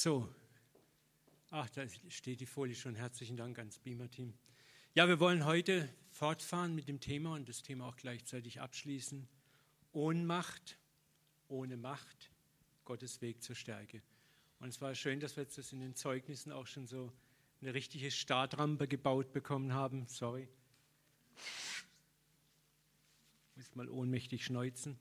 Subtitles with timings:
[0.00, 0.32] So,
[1.50, 2.94] ach, da steht die Folie schon.
[2.94, 4.32] Herzlichen Dank ans Beamer-Team.
[4.94, 9.26] Ja, wir wollen heute fortfahren mit dem Thema und das Thema auch gleichzeitig abschließen.
[9.90, 10.78] Ohnmacht
[11.48, 12.30] ohne Macht,
[12.84, 14.00] Gottes Weg zur Stärke.
[14.60, 17.12] Und es war schön, dass wir jetzt das in den Zeugnissen auch schon so
[17.60, 20.06] eine richtige Startrampe gebaut bekommen haben.
[20.06, 20.46] Sorry.
[23.50, 24.96] Ich muss mal ohnmächtig schneuzen.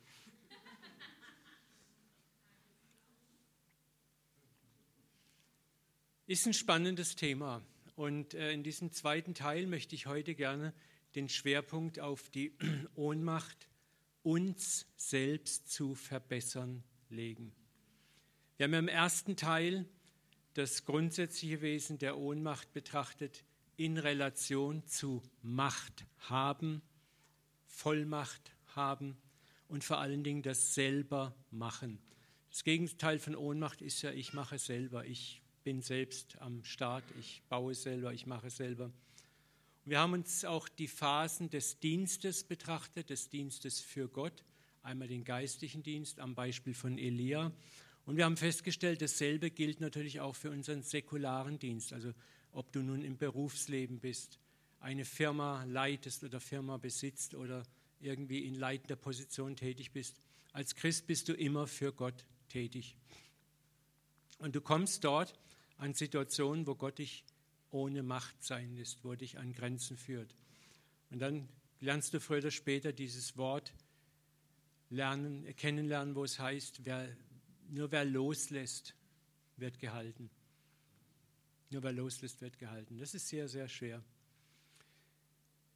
[6.29, 7.61] Ist ein spannendes Thema.
[7.95, 10.73] Und äh, in diesem zweiten Teil möchte ich heute gerne
[11.15, 12.51] den Schwerpunkt auf die
[12.95, 13.69] Ohnmacht
[14.23, 17.54] uns selbst zu verbessern legen.
[18.57, 19.85] Wir haben im ersten Teil
[20.54, 23.46] das grundsätzliche Wesen der Ohnmacht betrachtet
[23.77, 26.82] in Relation zu Macht haben,
[27.68, 29.15] Vollmacht haben
[29.69, 31.99] und vor allen Dingen das selber machen.
[32.49, 37.41] Das Gegenteil von Ohnmacht ist ja, ich mache selber, ich bin selbst am Start, ich
[37.49, 38.89] baue selber, ich mache selber.
[39.83, 44.45] Wir haben uns auch die Phasen des Dienstes betrachtet, des Dienstes für Gott,
[44.81, 47.51] einmal den geistlichen Dienst am Beispiel von Elia.
[48.05, 51.91] Und wir haben festgestellt, dasselbe gilt natürlich auch für unseren säkularen Dienst.
[51.91, 52.13] Also
[52.53, 54.39] ob du nun im Berufsleben bist,
[54.79, 57.63] eine Firma leitest oder Firma besitzt oder
[57.99, 60.21] irgendwie in leitender Position tätig bist.
[60.53, 62.95] Als Christ bist du immer für Gott tätig.
[64.39, 65.37] Und du kommst dort
[65.78, 67.23] an Situationen, wo Gott dich
[67.72, 70.33] ohne Macht sein lässt, wo dich an Grenzen führt.
[71.09, 71.47] Und dann
[71.80, 73.73] lernst du früher oder später dieses Wort
[74.89, 77.16] lernen, kennenlernen, wo es heißt, wer,
[77.70, 78.95] nur wer loslässt,
[79.58, 80.30] wird gehalten.
[81.70, 82.98] Nur wer loslässt, wird gehalten.
[82.98, 84.03] Das ist sehr, sehr schwer.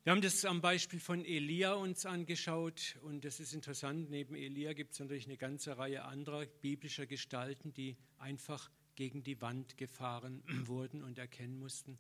[0.04, 4.10] Wir haben das am Beispiel von Elia uns angeschaut und das ist interessant.
[4.10, 9.42] Neben Elia gibt es natürlich eine ganze Reihe anderer biblischer Gestalten, die einfach gegen die
[9.42, 11.98] Wand gefahren wurden und erkennen mussten,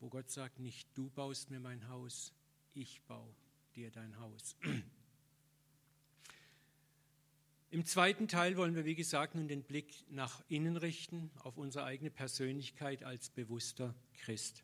[0.00, 2.32] wo Gott sagt, nicht du baust mir mein Haus,
[2.74, 3.34] ich baue
[3.74, 4.56] dir dein Haus.
[7.70, 11.84] Im zweiten Teil wollen wir, wie gesagt, nun den Blick nach innen richten, auf unsere
[11.84, 14.62] eigene Persönlichkeit als bewusster Christ.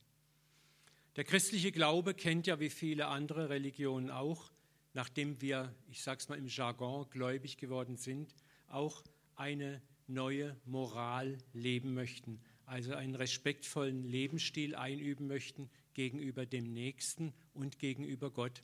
[1.16, 4.52] Der christliche Glaube kennt ja wie viele andere Religionen auch,
[4.94, 8.34] nachdem wir, ich sage es mal im Jargon, gläubig geworden sind,
[8.68, 9.02] auch
[9.36, 17.78] eine neue Moral leben möchten, also einen respektvollen Lebensstil einüben möchten gegenüber dem Nächsten und
[17.78, 18.62] gegenüber Gott.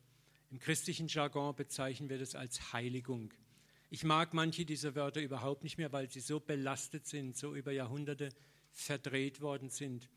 [0.51, 3.33] Im christlichen Jargon bezeichnen wir das als Heiligung.
[3.91, 7.73] Ich mag manche dieser Wörter überhaupt nicht mehr, weil sie so belastet sind, so über
[7.73, 8.31] Jahrhunderte
[8.73, 10.09] verdreht worden sind.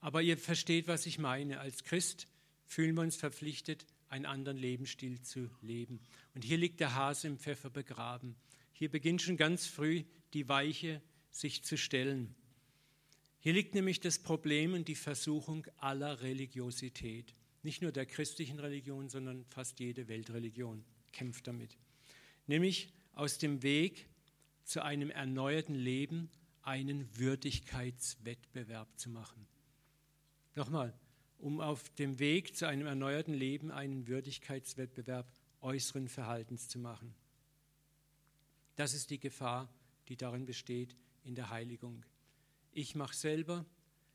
[0.00, 1.60] Aber ihr versteht, was ich meine.
[1.60, 2.26] Als Christ
[2.66, 6.00] fühlen wir uns verpflichtet, einen anderen Lebensstil zu leben.
[6.34, 8.36] Und hier liegt der Hase im Pfeffer begraben.
[8.78, 10.04] Hier beginnt schon ganz früh
[10.34, 11.00] die Weiche
[11.30, 12.34] sich zu stellen.
[13.38, 17.34] Hier liegt nämlich das Problem und die Versuchung aller Religiosität.
[17.62, 21.78] Nicht nur der christlichen Religion, sondern fast jede Weltreligion kämpft damit.
[22.46, 24.10] Nämlich aus dem Weg
[24.64, 26.28] zu einem erneuerten Leben
[26.60, 29.46] einen Würdigkeitswettbewerb zu machen.
[30.54, 30.92] Nochmal,
[31.38, 35.32] um auf dem Weg zu einem erneuerten Leben einen Würdigkeitswettbewerb
[35.62, 37.14] äußeren Verhaltens zu machen.
[38.76, 39.68] Das ist die Gefahr,
[40.08, 42.04] die darin besteht, in der Heiligung.
[42.72, 43.64] Ich mache selber,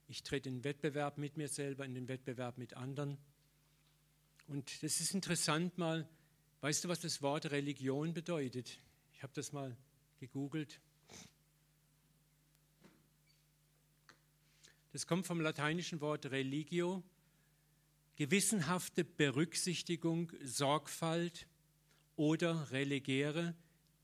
[0.07, 3.17] ich trete in Wettbewerb mit mir selber, in den Wettbewerb mit anderen.
[4.47, 6.07] Und das ist interessant mal,
[6.61, 8.79] weißt du, was das Wort Religion bedeutet?
[9.13, 9.75] Ich habe das mal
[10.19, 10.79] gegoogelt.
[14.91, 17.01] Das kommt vom lateinischen Wort religio,
[18.15, 21.47] gewissenhafte Berücksichtigung, Sorgfalt
[22.15, 23.55] oder relegere,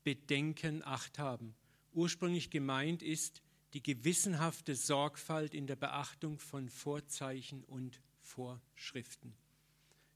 [0.08, 1.54] Bedenken Acht haben.
[1.92, 3.42] Ursprünglich gemeint ist
[3.74, 9.34] die gewissenhafte Sorgfalt in der Beachtung von Vorzeichen und Vorschriften.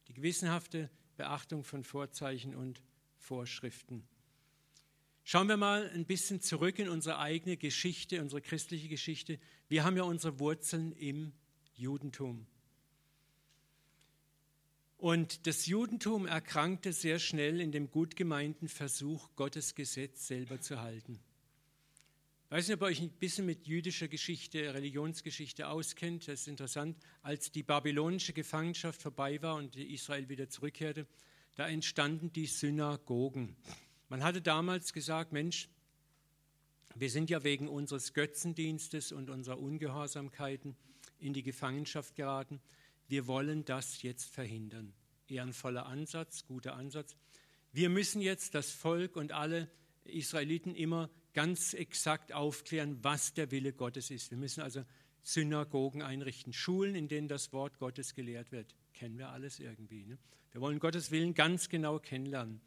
[0.09, 0.89] Die gewissenhafte
[1.19, 2.83] Beachtung von Vorzeichen und
[3.19, 4.09] Vorschriften.
[5.25, 9.39] Schauen wir mal ein bisschen zurück in unsere eigene Geschichte, unsere christliche Geschichte.
[9.69, 11.35] Wir haben ja unsere Wurzeln im
[11.75, 12.47] Judentum.
[15.03, 20.81] Und das Judentum erkrankte sehr schnell in dem gut gemeinten Versuch, Gottes Gesetz selber zu
[20.81, 21.19] halten.
[22.45, 26.29] Ich weiß nicht, ob ihr euch ein bisschen mit jüdischer Geschichte, Religionsgeschichte auskennt.
[26.29, 26.97] Das ist interessant.
[27.21, 31.09] Als die babylonische Gefangenschaft vorbei war und Israel wieder zurückkehrte,
[31.57, 33.57] da entstanden die Synagogen.
[34.09, 35.69] Man hatte damals gesagt, Mensch,
[36.95, 40.77] wir sind ja wegen unseres Götzendienstes und unserer Ungehorsamkeiten
[41.19, 42.61] in die Gefangenschaft geraten
[43.13, 44.95] wir wollen das jetzt verhindern.
[45.29, 47.15] Ehrenvoller Ansatz, guter Ansatz.
[47.71, 49.71] Wir müssen jetzt das Volk und alle
[50.05, 54.31] Israeliten immer ganz exakt aufklären, was der Wille Gottes ist.
[54.31, 54.83] Wir müssen also
[55.21, 58.75] Synagogen einrichten, Schulen, in denen das Wort Gottes gelehrt wird.
[58.95, 60.07] Kennen wir alles irgendwie.
[60.07, 60.17] Ne?
[60.53, 62.63] Wir wollen Gottes Willen ganz genau kennenlernen.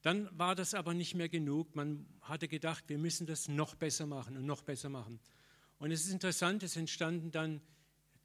[0.00, 1.76] Dann war das aber nicht mehr genug.
[1.76, 5.20] Man hatte gedacht, wir müssen das noch besser machen und noch besser machen.
[5.78, 7.60] Und es ist interessant, es entstanden dann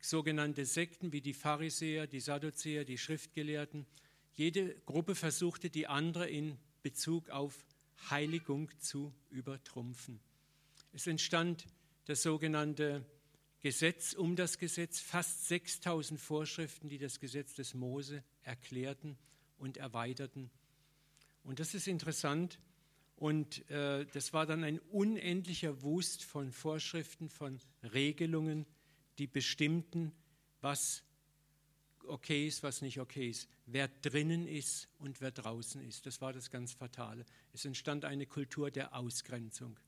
[0.04, 3.86] sogenannte Sekten wie die Pharisäer, die Sadduzäer, die Schriftgelehrten.
[4.34, 7.66] Jede Gruppe versuchte, die andere in Bezug auf
[8.10, 10.20] Heiligung zu übertrumpfen.
[10.92, 11.66] Es entstand
[12.06, 13.06] das sogenannte
[13.62, 19.18] Gesetz um das Gesetz, fast 6000 Vorschriften, die das Gesetz des Mose erklärten
[19.58, 20.50] und erweiterten.
[21.44, 22.60] Und das ist interessant.
[23.16, 27.60] Und äh, das war dann ein unendlicher Wust von Vorschriften, von
[27.94, 28.66] Regelungen,
[29.18, 30.12] die bestimmten,
[30.62, 31.04] was
[32.08, 36.06] okay ist, was nicht okay ist, wer drinnen ist und wer draußen ist.
[36.06, 37.26] Das war das ganz Fatale.
[37.54, 39.80] Es entstand eine Kultur der Ausgrenzung,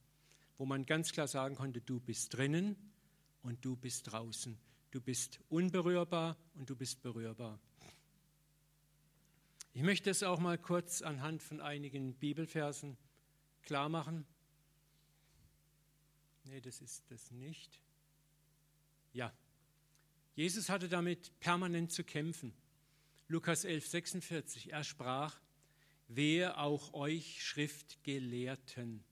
[0.58, 2.76] wo man ganz klar sagen konnte, du bist drinnen
[3.42, 4.58] und du bist draußen.
[4.92, 7.60] Du bist unberührbar und du bist berührbar.
[9.74, 12.98] Ich möchte es auch mal kurz anhand von einigen Bibelversen
[13.62, 14.26] klar machen.
[16.46, 17.82] Nee, das ist das nicht.
[19.16, 19.34] Ja,
[20.36, 22.54] Jesus hatte damit permanent zu kämpfen.
[23.30, 25.40] Lukas 11, 46, er sprach,
[26.10, 29.06] wehe auch euch Schriftgelehrten,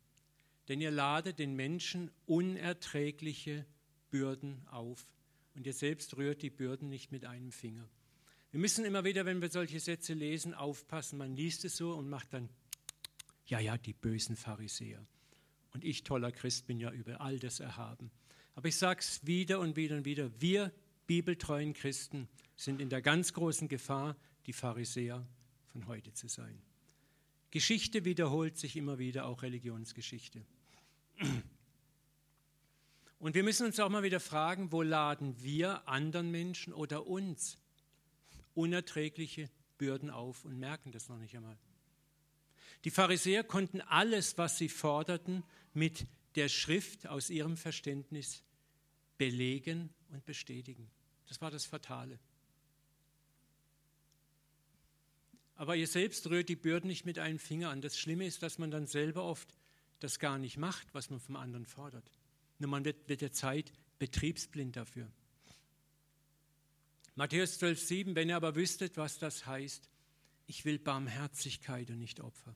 [0.67, 3.65] denn ihr ladet den Menschen unerträgliche
[4.11, 5.07] Bürden auf
[5.55, 7.89] und ihr selbst rührt die Bürden nicht mit einem Finger.
[8.51, 11.17] Wir müssen immer wieder, wenn wir solche Sätze lesen, aufpassen.
[11.17, 12.49] Man liest es so und macht dann,
[13.45, 15.07] ja, ja, die bösen Pharisäer.
[15.71, 18.11] Und ich, toller Christ, bin ja über all das erhaben.
[18.55, 20.71] Aber ich sage es wieder und wieder und wieder, wir
[21.07, 24.15] bibeltreuen Christen sind in der ganz großen Gefahr,
[24.45, 25.25] die Pharisäer
[25.71, 26.61] von heute zu sein.
[27.51, 30.45] Geschichte wiederholt sich immer wieder, auch Religionsgeschichte.
[33.19, 37.57] Und wir müssen uns auch mal wieder fragen, wo laden wir anderen Menschen oder uns
[38.53, 41.57] unerträgliche Bürden auf und merken das noch nicht einmal.
[42.85, 48.44] Die Pharisäer konnten alles, was sie forderten, mit der Schrift aus ihrem Verständnis
[49.18, 50.89] belegen und bestätigen.
[51.27, 52.19] Das war das Fatale.
[55.56, 57.81] Aber ihr selbst rührt die Bürden nicht mit einem Finger an.
[57.81, 59.56] Das Schlimme ist, dass man dann selber oft
[60.00, 62.09] das gar nicht macht, was man vom anderen fordert.
[62.59, 65.09] Nur man wird mit der Zeit betriebsblind dafür.
[67.15, 69.88] Matthäus 12,7, wenn ihr aber wüsstet, was das heißt,
[70.47, 72.56] ich will Barmherzigkeit und nicht Opfer.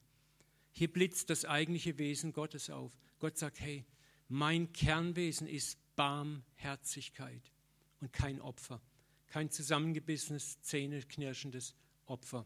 [0.77, 2.91] Hier blitzt das eigentliche Wesen Gottes auf.
[3.17, 3.83] Gott sagt, hey,
[4.27, 7.51] mein Kernwesen ist Barmherzigkeit
[7.99, 8.79] und kein Opfer,
[9.25, 11.73] kein zusammengebissenes, zähneknirschendes
[12.05, 12.45] Opfer.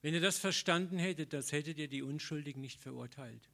[0.00, 3.50] Wenn ihr das verstanden hättet, das hättet ihr die Unschuldigen nicht verurteilt.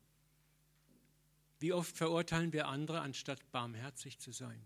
[1.59, 4.65] Wie oft verurteilen wir andere, anstatt barmherzig zu sein?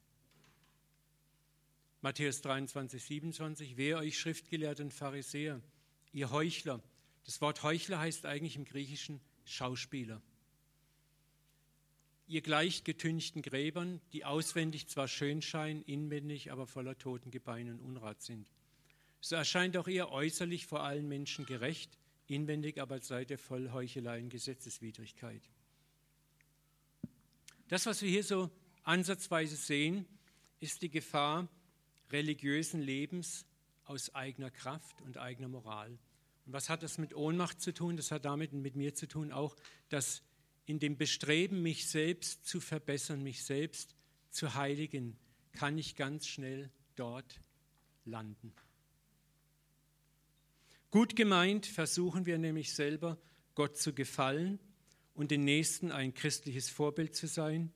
[2.02, 5.62] Matthäus 23, 27, wer euch Schriftgelehrten Pharisäer,
[6.12, 6.82] ihr Heuchler.
[7.30, 10.20] Das Wort Heuchler heißt eigentlich im Griechischen Schauspieler.
[12.26, 17.78] Ihr gleicht getünchten Gräbern, die auswendig zwar schön scheinen, inwendig aber voller toten Gebeine und
[17.82, 18.50] Unrat sind.
[19.20, 21.96] So erscheint auch ihr äußerlich vor allen Menschen gerecht,
[22.26, 25.48] inwendig aber seid ihr voll Heuchelei und Gesetzeswidrigkeit.
[27.68, 28.50] Das, was wir hier so
[28.82, 30.04] ansatzweise sehen,
[30.58, 31.46] ist die Gefahr
[32.10, 33.46] religiösen Lebens
[33.84, 35.96] aus eigener Kraft und eigener Moral.
[36.52, 37.96] Was hat das mit Ohnmacht zu tun?
[37.96, 39.56] Das hat damit mit mir zu tun, auch
[39.88, 40.22] dass
[40.66, 43.94] in dem Bestreben, mich selbst zu verbessern, mich selbst
[44.30, 45.18] zu heiligen,
[45.52, 47.40] kann ich ganz schnell dort
[48.04, 48.52] landen.
[50.90, 53.18] Gut gemeint versuchen wir nämlich selber,
[53.54, 54.58] Gott zu gefallen
[55.14, 57.72] und den Nächsten ein christliches Vorbild zu sein.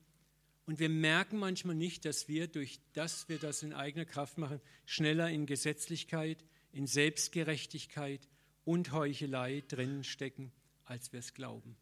[0.65, 4.59] Und wir merken manchmal nicht, dass wir durch das wir das in eigener Kraft machen,
[4.85, 8.27] schneller in Gesetzlichkeit, in Selbstgerechtigkeit
[8.65, 10.51] und Heuchelei drinnen stecken,
[10.83, 11.77] als wir es glauben.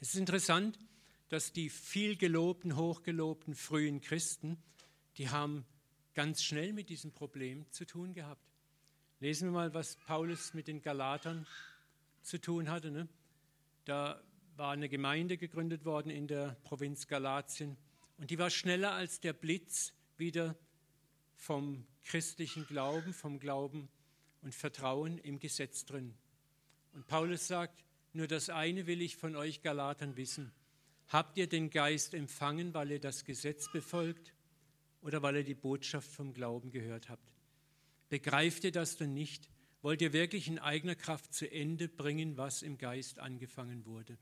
[0.00, 0.78] Es ist interessant,
[1.28, 4.58] dass die viel gelobten, hochgelobten frühen Christen,
[5.18, 5.64] die haben
[6.14, 8.42] ganz schnell mit diesem Problem zu tun gehabt.
[9.20, 11.46] Lesen wir mal, was Paulus mit den Galatern
[12.22, 12.90] zu tun hatte.
[12.90, 13.08] Ne?
[13.84, 14.22] Da
[14.56, 17.76] war eine Gemeinde gegründet worden in der Provinz Galatien
[18.16, 20.56] und die war schneller als der Blitz wieder
[21.36, 23.88] vom christlichen Glauben, vom Glauben
[24.42, 26.14] und Vertrauen im Gesetz drin.
[26.92, 30.52] Und Paulus sagt, nur das eine will ich von euch Galatern wissen.
[31.08, 34.32] Habt ihr den Geist empfangen, weil ihr das Gesetz befolgt
[35.02, 37.32] oder weil ihr die Botschaft vom Glauben gehört habt?
[38.08, 39.48] Begreift ihr das denn nicht?
[39.82, 44.18] Wollt ihr wirklich in eigener Kraft zu Ende bringen, was im Geist angefangen wurde?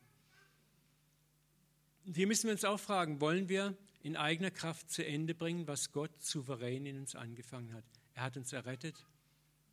[2.07, 5.67] Und hier müssen wir uns auch fragen, wollen wir in eigener Kraft zu Ende bringen,
[5.67, 7.85] was Gott souverän in uns angefangen hat?
[8.15, 9.07] Er hat uns errettet,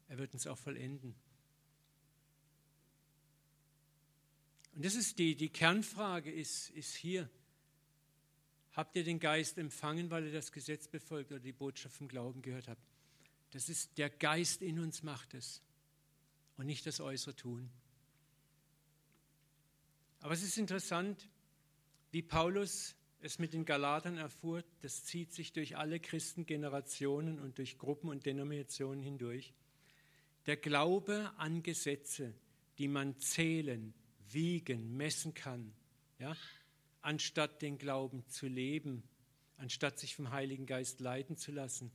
[0.08, 1.15] er wird uns auch vollenden.
[4.74, 7.29] Und das ist die, die Kernfrage ist, ist hier.
[8.74, 12.41] Habt ihr den Geist empfangen, weil ihr das Gesetz befolgt oder die Botschaft vom Glauben
[12.41, 12.82] gehört habt?
[13.51, 15.62] Das ist der Geist in uns macht es
[16.58, 17.70] und nicht das äußere Tun.
[20.20, 21.29] Aber es ist interessant,
[22.12, 27.77] wie Paulus es mit den Galatern erfuhr, das zieht sich durch alle Christengenerationen und durch
[27.77, 29.53] Gruppen und Denominationen hindurch.
[30.45, 32.34] Der Glaube an Gesetze,
[32.77, 33.93] die man zählen,
[34.29, 35.74] wiegen, messen kann,
[36.19, 36.36] ja,
[37.01, 39.03] anstatt den Glauben zu leben,
[39.57, 41.91] anstatt sich vom Heiligen Geist leiten zu lassen,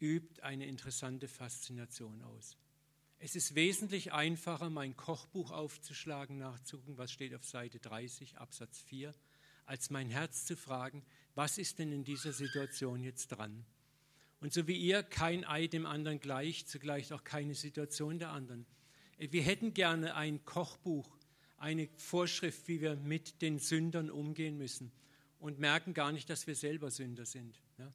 [0.00, 2.56] übt eine interessante Faszination aus.
[3.20, 9.12] Es ist wesentlich einfacher, mein Kochbuch aufzuschlagen, nachzugucken, was steht auf Seite 30, Absatz 4,
[9.68, 13.64] als mein Herz zu fragen, was ist denn in dieser Situation jetzt dran?
[14.40, 18.66] Und so wie ihr kein Ei dem anderen gleicht, zugleich auch keine Situation der anderen.
[19.18, 21.18] Wir hätten gerne ein Kochbuch,
[21.58, 24.90] eine Vorschrift, wie wir mit den Sündern umgehen müssen
[25.38, 27.60] und merken gar nicht, dass wir selber Sünder sind.
[27.78, 27.92] Ja?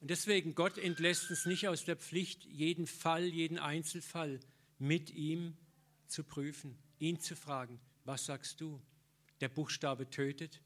[0.00, 4.40] Und deswegen, Gott entlässt uns nicht aus der Pflicht, jeden Fall, jeden Einzelfall
[4.78, 5.56] mit ihm
[6.08, 8.82] zu prüfen, ihn zu fragen, was sagst du?
[9.40, 10.60] Der Buchstabe tötet,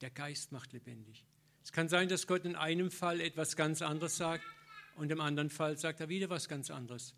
[0.00, 1.24] der Geist macht lebendig.
[1.62, 4.44] Es kann sein, dass Gott in einem Fall etwas ganz anderes sagt
[4.96, 7.14] und im anderen Fall sagt er wieder was ganz anderes.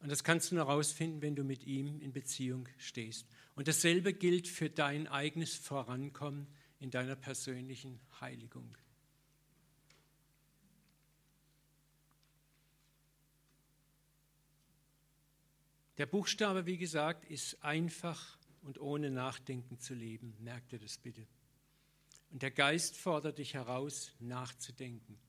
[0.00, 3.26] Und das kannst du nur herausfinden, wenn du mit ihm in Beziehung stehst.
[3.54, 6.46] Und dasselbe gilt für dein eigenes Vorankommen
[6.78, 8.76] in deiner persönlichen Heiligung.
[15.96, 20.34] Der Buchstabe, wie gesagt, ist einfach und ohne Nachdenken zu leben.
[20.40, 21.26] Merkt ihr das bitte?
[22.34, 25.20] Und der Geist fordert dich heraus, nachzudenken,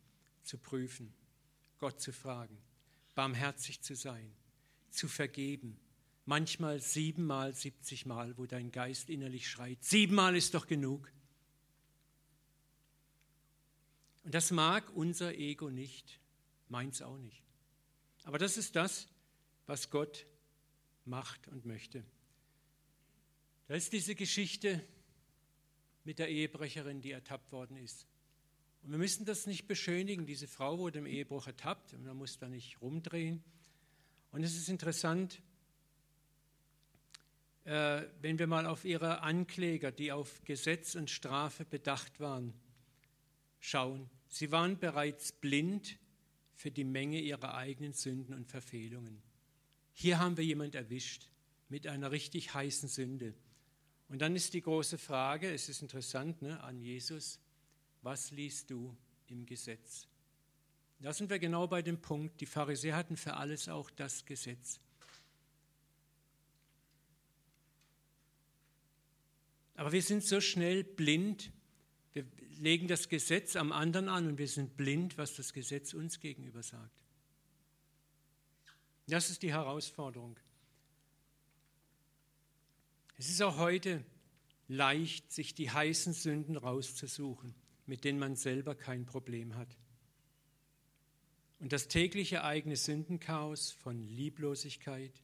[0.41, 1.13] zu prüfen,
[1.77, 2.57] Gott zu fragen,
[3.13, 4.35] barmherzig zu sein,
[4.89, 5.79] zu vergeben.
[6.25, 11.11] Manchmal siebenmal, siebzigmal, wo dein Geist innerlich schreit, siebenmal ist doch genug.
[14.23, 16.19] Und das mag unser Ego nicht,
[16.69, 17.43] meins auch nicht.
[18.23, 19.07] Aber das ist das,
[19.67, 20.25] was Gott
[21.05, 22.03] macht und möchte.
[23.67, 24.83] Da ist diese Geschichte
[26.05, 28.07] mit der Ehebrecherin, die ertappt worden ist.
[28.83, 30.25] Und wir müssen das nicht beschönigen.
[30.25, 33.43] Diese Frau wurde im Ehebruch ertappt und man muss da nicht rumdrehen.
[34.31, 35.41] Und es ist interessant,
[37.63, 42.53] äh, wenn wir mal auf ihre Ankläger, die auf Gesetz und Strafe bedacht waren,
[43.59, 44.07] schauen.
[44.27, 45.97] Sie waren bereits blind
[46.53, 49.21] für die Menge ihrer eigenen Sünden und Verfehlungen.
[49.93, 51.29] Hier haben wir jemand erwischt
[51.69, 53.33] mit einer richtig heißen Sünde.
[54.07, 57.39] Und dann ist die große Frage, es ist interessant ne, an Jesus,
[58.01, 58.95] was liest du
[59.27, 60.07] im Gesetz?
[60.99, 64.79] Da sind wir genau bei dem Punkt, die Pharisäer hatten für alles auch das Gesetz.
[69.75, 71.51] Aber wir sind so schnell blind,
[72.13, 72.25] wir
[72.59, 76.63] legen das Gesetz am anderen an und wir sind blind, was das Gesetz uns gegenüber
[76.63, 77.03] sagt.
[79.07, 80.39] Das ist die Herausforderung.
[83.17, 84.03] Es ist auch heute
[84.67, 87.55] leicht, sich die heißen Sünden rauszusuchen,
[87.85, 89.77] mit denen man selber kein Problem hat.
[91.59, 95.23] Und das tägliche eigene Sündenchaos von Lieblosigkeit,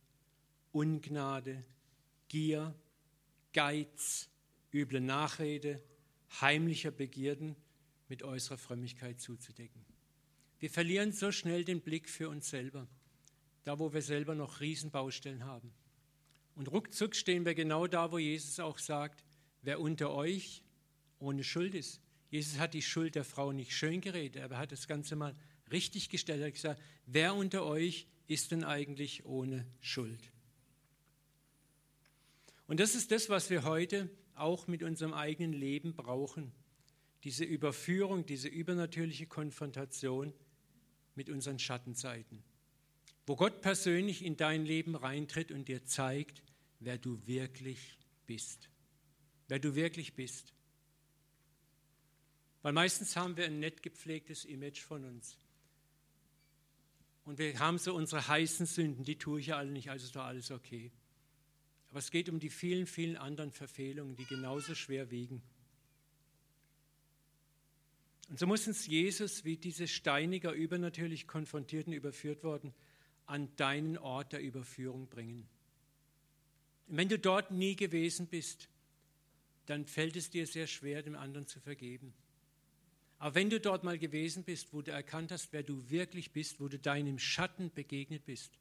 [0.72, 1.66] Ungnade,
[2.30, 2.74] Gier,
[3.54, 4.30] Geiz,
[4.74, 5.84] üble Nachrede,
[6.40, 7.56] heimlicher Begierden
[8.08, 9.86] mit äußerer Frömmigkeit zuzudecken.
[10.60, 12.88] Wir verlieren so schnell den Blick für uns selber
[13.64, 15.72] da wo wir selber noch Riesenbaustellen haben.
[16.62, 19.24] Und ruckzuck stehen wir genau da, wo Jesus auch sagt,
[19.64, 20.62] wer unter euch
[21.18, 22.00] ohne Schuld ist.
[22.30, 25.36] Jesus hat die Schuld der Frau nicht schön geredet, aber er hat das Ganze mal
[25.72, 26.40] richtig gestellt.
[26.40, 30.32] Er hat gesagt, wer unter euch ist denn eigentlich ohne Schuld?
[32.68, 36.52] Und das ist das, was wir heute auch mit unserem eigenen Leben brauchen.
[37.24, 40.32] Diese Überführung, diese übernatürliche Konfrontation
[41.16, 42.44] mit unseren Schattenseiten
[43.26, 46.44] wo Gott persönlich in dein Leben reintritt und dir zeigt,
[46.82, 47.98] wer du wirklich
[48.28, 48.70] bist.
[49.48, 50.54] Wer du wirklich bist.
[52.62, 55.38] Weil meistens haben wir ein nett gepflegtes Image von uns.
[57.24, 60.16] Und wir haben so unsere heißen Sünden, die tue ich ja alle nicht, also ist
[60.16, 60.92] doch alles okay.
[61.90, 65.42] Aber es geht um die vielen, vielen anderen Verfehlungen, die genauso schwer wiegen.
[68.30, 72.74] Und so muss uns Jesus, wie diese Steiniger übernatürlich konfrontierten, überführt worden,
[73.26, 75.48] an deinen Ort der Überführung bringen.
[76.88, 78.68] Wenn du dort nie gewesen bist,
[79.66, 82.14] dann fällt es dir sehr schwer, dem anderen zu vergeben.
[83.20, 86.60] Aber wenn du dort mal gewesen bist, wo du erkannt hast, wer du wirklich bist,
[86.60, 88.52] wo du deinem Schatten begegnet bist,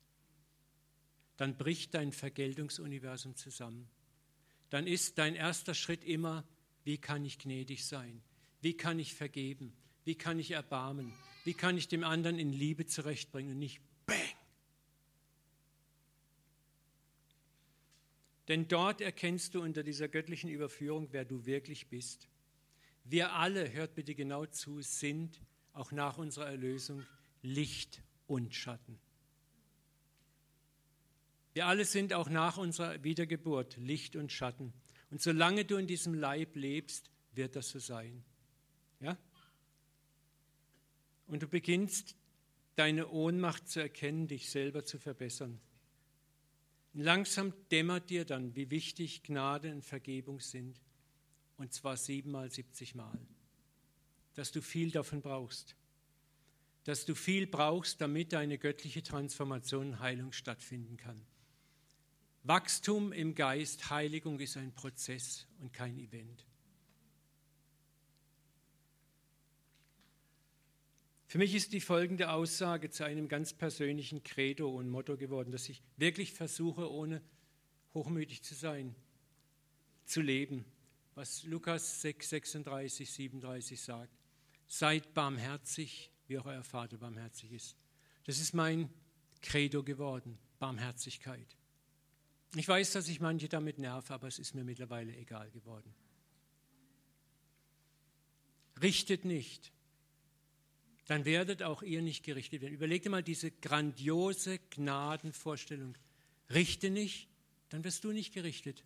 [1.38, 3.88] dann bricht dein Vergeltungsuniversum zusammen.
[4.68, 6.44] Dann ist dein erster Schritt immer,
[6.84, 8.22] wie kann ich gnädig sein?
[8.60, 9.72] Wie kann ich vergeben?
[10.04, 11.14] Wie kann ich erbarmen?
[11.44, 13.80] Wie kann ich dem anderen in Liebe zurechtbringen und nicht
[18.50, 22.28] Denn dort erkennst du unter dieser göttlichen Überführung, wer du wirklich bist.
[23.04, 25.40] Wir alle, hört bitte genau zu, sind
[25.72, 27.06] auch nach unserer Erlösung
[27.42, 28.98] Licht und Schatten.
[31.52, 34.72] Wir alle sind auch nach unserer Wiedergeburt Licht und Schatten.
[35.12, 38.24] Und solange du in diesem Leib lebst, wird das so sein.
[38.98, 39.16] Ja?
[41.28, 42.16] Und du beginnst
[42.74, 45.60] deine Ohnmacht zu erkennen, dich selber zu verbessern.
[46.92, 50.80] Langsam dämmert dir dann, wie wichtig Gnade und Vergebung sind.
[51.56, 53.18] Und zwar siebenmal, siebzigmal.
[54.34, 55.76] Dass du viel davon brauchst.
[56.84, 61.20] Dass du viel brauchst, damit deine göttliche Transformation und Heilung stattfinden kann.
[62.42, 66.46] Wachstum im Geist, Heiligung ist ein Prozess und kein Event.
[71.30, 75.68] Für mich ist die folgende Aussage zu einem ganz persönlichen Credo und Motto geworden, dass
[75.68, 77.22] ich wirklich versuche, ohne
[77.94, 78.96] hochmütig zu sein,
[80.06, 80.64] zu leben,
[81.14, 84.12] was Lukas 6, 36, 37 sagt.
[84.66, 87.76] Seid barmherzig, wie auch euer Vater barmherzig ist.
[88.24, 88.90] Das ist mein
[89.40, 91.56] Credo geworden, Barmherzigkeit.
[92.56, 95.94] Ich weiß, dass ich manche damit nerve, aber es ist mir mittlerweile egal geworden.
[98.82, 99.72] Richtet nicht,
[101.06, 102.74] dann werdet auch ihr nicht gerichtet werden.
[102.74, 105.96] Überleg dir mal diese grandiose Gnadenvorstellung.
[106.52, 107.28] Richte nicht,
[107.68, 108.84] dann wirst du nicht gerichtet.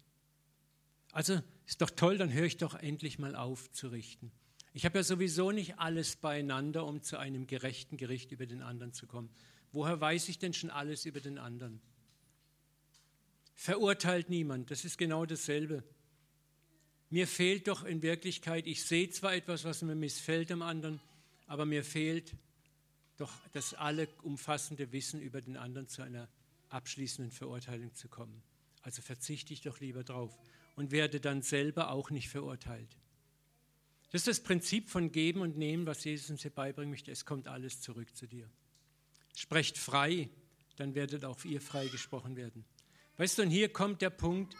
[1.13, 4.33] Also ist doch toll, dann höre ich doch endlich mal auf zu richten.
[4.73, 8.93] Ich habe ja sowieso nicht alles beieinander, um zu einem gerechten Gericht über den anderen
[8.93, 9.31] zu kommen.
[9.71, 11.81] Woher weiß ich denn schon alles über den anderen?
[13.55, 15.85] Verurteilt niemand, das ist genau dasselbe.
[17.09, 21.01] Mir fehlt doch in Wirklichkeit, ich sehe zwar etwas, was mir missfällt am anderen,
[21.47, 22.35] aber mir fehlt
[23.17, 26.29] doch das alle umfassende Wissen über den anderen zu einer
[26.71, 28.43] abschließenden Verurteilung zu kommen.
[28.83, 30.37] Also verzichte ich doch lieber drauf
[30.77, 32.97] und werde dann selber auch nicht verurteilt.
[34.11, 37.11] Das ist das Prinzip von Geben und Nehmen, was Jesus uns hier beibringen möchte.
[37.11, 38.49] Es kommt alles zurück zu dir.
[39.37, 40.29] Sprecht frei,
[40.77, 42.65] dann werdet auch ihr frei gesprochen werden.
[43.17, 44.57] Weißt du, und hier kommt der Punkt,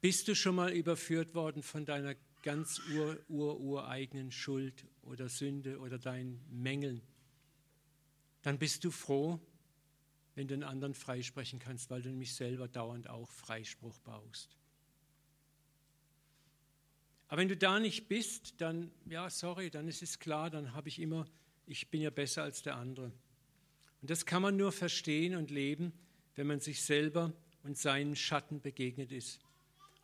[0.00, 2.14] bist du schon mal überführt worden von deiner
[2.48, 7.02] ganz ur, ur, ureigenen Schuld oder Sünde oder deinen Mängeln,
[8.40, 9.38] dann bist du froh,
[10.34, 14.56] wenn du den anderen freisprechen kannst, weil du nämlich selber dauernd auch Freispruch baust.
[17.26, 20.88] Aber wenn du da nicht bist, dann, ja, sorry, dann ist es klar, dann habe
[20.88, 21.26] ich immer,
[21.66, 23.12] ich bin ja besser als der andere.
[24.00, 25.92] Und das kann man nur verstehen und leben,
[26.34, 27.30] wenn man sich selber
[27.62, 29.38] und seinen Schatten begegnet ist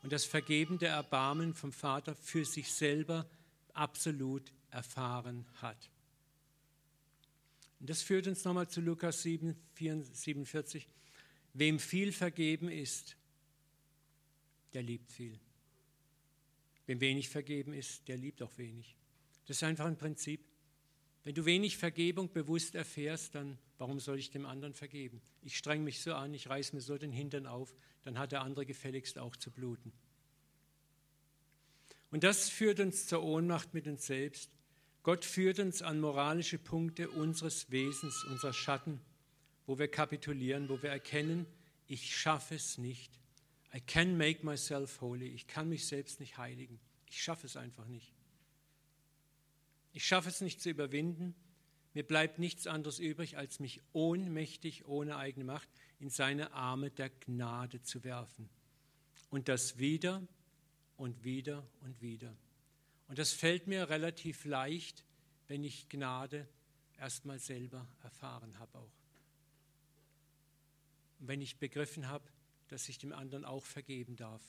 [0.05, 3.27] und das vergebende Erbarmen vom Vater für sich selber
[3.73, 5.91] absolut erfahren hat.
[7.81, 10.87] Und das führt uns nochmal zu Lukas 7, 47.
[11.55, 13.17] Wem viel vergeben ist,
[14.75, 15.41] der liebt viel.
[16.85, 18.95] Wem wenig vergeben ist, der liebt auch wenig.
[19.47, 20.45] Das ist einfach ein Prinzip.
[21.23, 25.21] Wenn du wenig Vergebung bewusst erfährst, dann warum soll ich dem anderen vergeben?
[25.43, 28.43] Ich streng mich so an, ich reiß mir so den Hintern auf, dann hat der
[28.43, 29.93] andere gefälligst auch zu bluten.
[32.11, 34.51] Und das führt uns zur Ohnmacht mit uns selbst.
[35.03, 39.01] Gott führt uns an moralische Punkte unseres Wesens, unserer Schatten,
[39.67, 41.47] wo wir kapitulieren, wo wir erkennen,
[41.87, 43.13] ich schaffe es nicht.
[43.75, 45.27] I can make myself holy.
[45.29, 46.79] Ich kann mich selbst nicht heiligen.
[47.09, 48.15] Ich schaffe es einfach nicht.
[49.93, 51.35] Ich schaffe es nicht zu überwinden.
[51.95, 55.69] Mir bleibt nichts anderes übrig, als mich ohnmächtig, ohne eigene Macht,
[56.01, 58.51] in seine Arme der Gnade zu werfen.
[59.31, 60.27] Und das wieder
[60.97, 62.37] und wieder und wieder.
[63.07, 65.05] Und das fällt mir relativ leicht,
[65.47, 66.49] wenn ich Gnade
[66.99, 68.93] erstmal selber erfahren habe auch.
[71.21, 72.29] Und wenn ich begriffen habe,
[72.69, 74.43] dass ich dem anderen auch vergeben darf,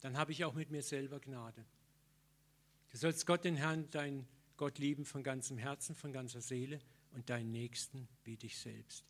[0.00, 1.64] dann habe ich auch mit mir selber Gnade.
[2.90, 6.80] Du sollst Gott, den Herrn, dein Gott lieben von ganzem Herzen, von ganzer Seele
[7.12, 9.04] und deinen Nächsten wie dich selbst.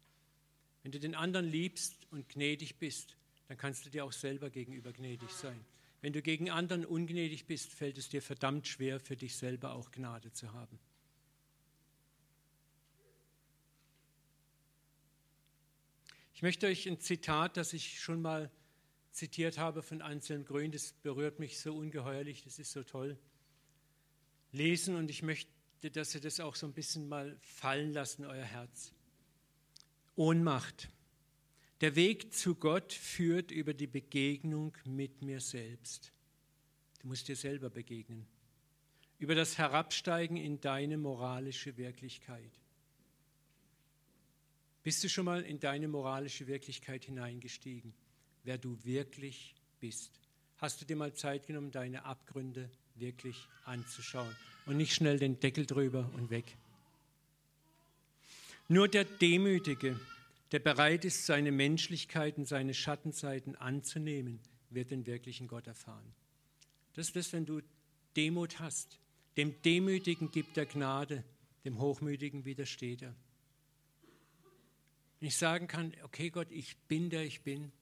[0.82, 3.16] Wenn du den anderen liebst und gnädig bist,
[3.48, 5.64] dann kannst du dir auch selber gegenüber gnädig sein.
[6.00, 9.90] Wenn du gegen anderen ungnädig bist, fällt es dir verdammt schwer, für dich selber auch
[9.90, 10.78] Gnade zu haben.
[16.44, 18.50] möchte euch ein Zitat, das ich schon mal
[19.12, 23.16] zitiert habe von Anselm Grün, das berührt mich so ungeheuerlich, das ist so toll,
[24.54, 25.50] lesen und ich möchte,
[25.92, 28.92] dass ihr das auch so ein bisschen mal fallen lassen, euer Herz.
[30.16, 30.88] Ohnmacht.
[31.80, 36.12] Der Weg zu Gott führt über die Begegnung mit mir selbst.
[37.00, 38.26] Du musst dir selber begegnen.
[39.18, 42.52] Über das Herabsteigen in deine moralische Wirklichkeit.
[44.82, 47.92] Bist du schon mal in deine moralische Wirklichkeit hineingestiegen?
[48.44, 50.20] Wer du wirklich bist?
[50.58, 54.34] Hast du dir mal Zeit genommen, deine Abgründe wirklich anzuschauen
[54.66, 56.56] und nicht schnell den Deckel drüber und weg?
[58.68, 59.98] Nur der Demütige,
[60.52, 66.14] der bereit ist, seine Menschlichkeiten, seine Schattenseiten anzunehmen, wird den wirklichen Gott erfahren.
[66.94, 67.60] Das ist das, wenn du
[68.16, 68.98] Demut hast.
[69.36, 71.24] Dem Demütigen gibt er Gnade,
[71.64, 73.14] dem Hochmütigen widersteht er.
[75.20, 77.72] Wenn ich sagen kann, okay Gott, ich bin der ich bin,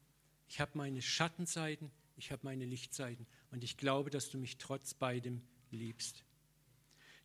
[0.48, 1.90] ich habe meine Schattenseiten,
[2.22, 6.24] ich habe meine Lichtseiten und ich glaube, dass du mich trotz beidem liebst.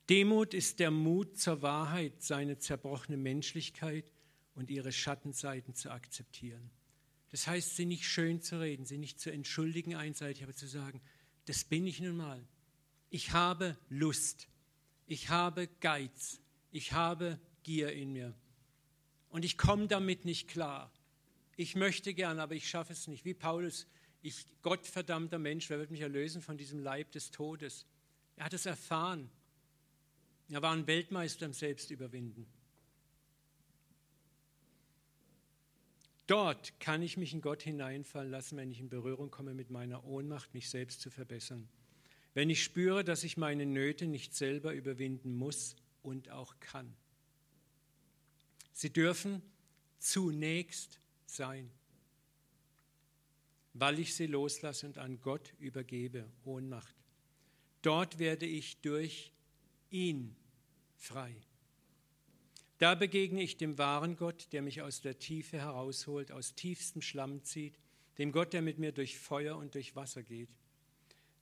[0.09, 4.11] Demut ist der Mut zur Wahrheit, seine zerbrochene Menschlichkeit
[4.55, 6.71] und ihre Schattenseiten zu akzeptieren.
[7.29, 10.99] Das heißt, sie nicht schön zu reden, sie nicht zu entschuldigen einseitig, aber zu sagen,
[11.45, 12.43] das bin ich nun mal.
[13.11, 14.47] Ich habe Lust,
[15.05, 18.33] ich habe Geiz, ich habe Gier in mir
[19.29, 20.91] und ich komme damit nicht klar.
[21.55, 23.25] Ich möchte gern, aber ich schaffe es nicht.
[23.25, 23.85] Wie Paulus,
[24.27, 27.85] ich gottverdammter Mensch, wer wird mich erlösen von diesem Leib des Todes?
[28.35, 29.29] Er hat es erfahren.
[30.49, 32.45] Er war ein Weltmeister im Selbstüberwinden.
[36.27, 40.03] Dort kann ich mich in Gott hineinfallen lassen, wenn ich in Berührung komme mit meiner
[40.03, 41.69] Ohnmacht, mich selbst zu verbessern.
[42.33, 46.93] Wenn ich spüre, dass ich meine Nöte nicht selber überwinden muss und auch kann.
[48.73, 49.41] Sie dürfen
[49.99, 51.71] zunächst sein,
[53.79, 56.95] weil ich sie loslasse und an Gott übergebe, Ohnmacht.
[57.81, 59.31] Dort werde ich durch
[59.89, 60.35] ihn
[60.95, 61.33] frei.
[62.79, 67.43] Da begegne ich dem wahren Gott, der mich aus der Tiefe herausholt, aus tiefstem Schlamm
[67.43, 67.79] zieht,
[68.17, 70.49] dem Gott, der mit mir durch Feuer und durch Wasser geht.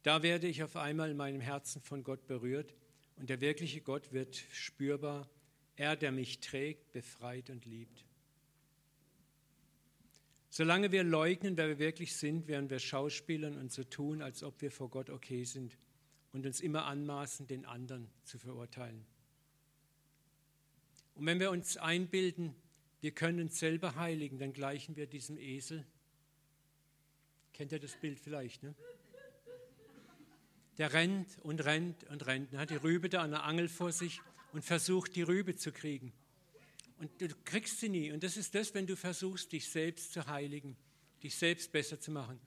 [0.03, 2.73] Da werde ich auf einmal in meinem Herzen von Gott berührt
[3.15, 5.29] und der wirkliche Gott wird spürbar,
[5.75, 8.04] er, der mich trägt, befreit und liebt.
[10.57, 14.61] Solange wir leugnen, wer wir wirklich sind, werden wir Schauspielern und so tun, als ob
[14.61, 15.77] wir vor Gott okay sind
[16.31, 19.05] und uns immer anmaßen, den anderen zu verurteilen.
[21.15, 22.55] Und wenn wir uns einbilden,
[23.01, 25.85] wir können uns selber heiligen, dann gleichen wir diesem Esel.
[27.51, 28.63] Kennt ihr das Bild vielleicht?
[28.63, 28.73] Ne?
[30.77, 32.53] Der rennt und rennt und rennt.
[32.53, 34.21] Er hat die Rübe da an der Angel vor sich
[34.53, 36.13] und versucht, die Rübe zu kriegen.
[36.97, 38.11] Und du kriegst sie nie.
[38.11, 40.77] Und das ist das, wenn du versuchst, dich selbst zu heiligen,
[41.21, 42.39] dich selbst besser zu machen.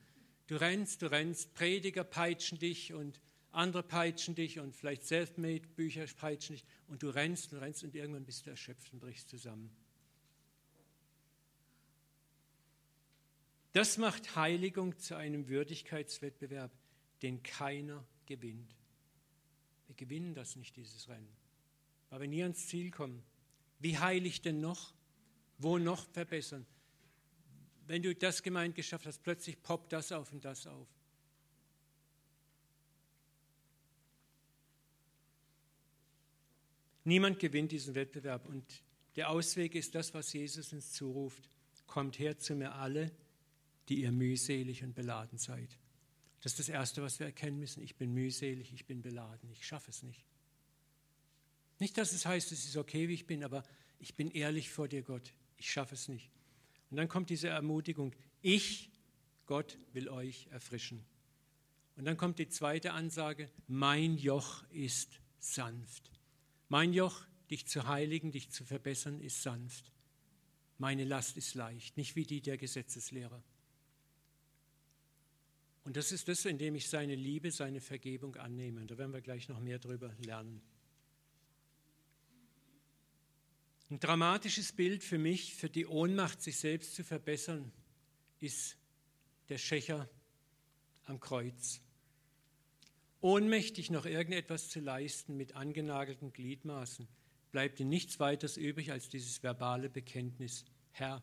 [0.46, 6.56] Du rennst, du rennst, Prediger peitschen dich und andere peitschen dich und vielleicht Selfmade-Bücher peitschen
[6.56, 9.70] dich und du rennst und rennst und irgendwann bist du erschöpft und brichst zusammen.
[13.72, 16.72] Das macht Heiligung zu einem Würdigkeitswettbewerb,
[17.22, 18.74] den keiner gewinnt.
[19.86, 21.28] Wir gewinnen das nicht, dieses Rennen,
[22.08, 23.22] weil wir nie ans Ziel kommen.
[23.78, 24.94] Wie heilig denn noch?
[25.58, 26.66] Wo noch verbessern?
[27.86, 30.88] Wenn du das gemeint geschafft hast, plötzlich poppt das auf und das auf.
[37.04, 38.82] Niemand gewinnt diesen Wettbewerb und
[39.16, 41.48] der Ausweg ist das, was Jesus uns zuruft.
[41.86, 43.10] Kommt her zu mir alle,
[43.88, 45.78] die ihr mühselig und beladen seid.
[46.42, 47.82] Das ist das Erste, was wir erkennen müssen.
[47.82, 50.27] Ich bin mühselig, ich bin beladen, ich schaffe es nicht.
[51.78, 53.62] Nicht, dass es heißt, es ist okay, wie ich bin, aber
[53.98, 55.32] ich bin ehrlich vor dir, Gott.
[55.56, 56.30] Ich schaffe es nicht.
[56.90, 58.90] Und dann kommt diese Ermutigung, ich,
[59.46, 61.04] Gott, will euch erfrischen.
[61.96, 66.10] Und dann kommt die zweite Ansage, mein Joch ist sanft.
[66.68, 69.90] Mein Joch, dich zu heiligen, dich zu verbessern, ist sanft.
[70.78, 73.42] Meine Last ist leicht, nicht wie die der Gesetzeslehrer.
[75.82, 78.80] Und das ist das, indem ich seine Liebe, seine Vergebung annehme.
[78.80, 80.60] Und da werden wir gleich noch mehr darüber lernen.
[83.90, 87.72] Ein dramatisches Bild für mich, für die Ohnmacht, sich selbst zu verbessern,
[88.40, 88.76] ist
[89.48, 90.08] der Schächer
[91.06, 91.80] am Kreuz
[93.20, 97.08] ohnmächtig noch irgendetwas zu leisten mit angenagelten Gliedmaßen,
[97.50, 101.22] bleibt ihm nichts weiteres übrig als dieses verbale Bekenntnis, Herr,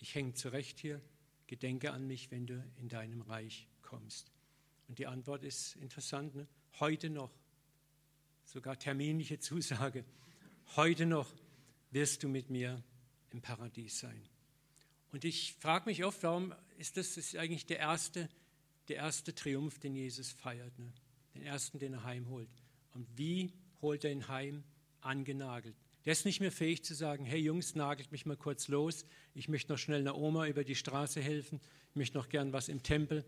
[0.00, 1.00] ich hänge zurecht hier,
[1.46, 4.30] gedenke an mich, wenn du in deinem Reich kommst.
[4.86, 6.46] Und die Antwort ist interessant, ne?
[6.80, 7.30] heute noch,
[8.44, 10.04] sogar terminliche Zusage,
[10.76, 11.32] heute noch
[11.90, 12.82] wirst du mit mir
[13.30, 14.22] im Paradies sein.
[15.12, 18.28] Und ich frage mich oft, warum ist das, ist eigentlich der erste,
[18.88, 20.92] der erste Triumph, den Jesus feiert, ne?
[21.34, 22.50] den ersten, den er heimholt.
[22.94, 24.64] Und wie holt er ihn heim?
[25.00, 25.76] Angenagelt.
[26.04, 29.48] Der ist nicht mehr fähig zu sagen, hey Jungs, nagelt mich mal kurz los, ich
[29.48, 32.82] möchte noch schnell einer Oma über die Straße helfen, ich möchte noch gern was im
[32.82, 33.24] Tempel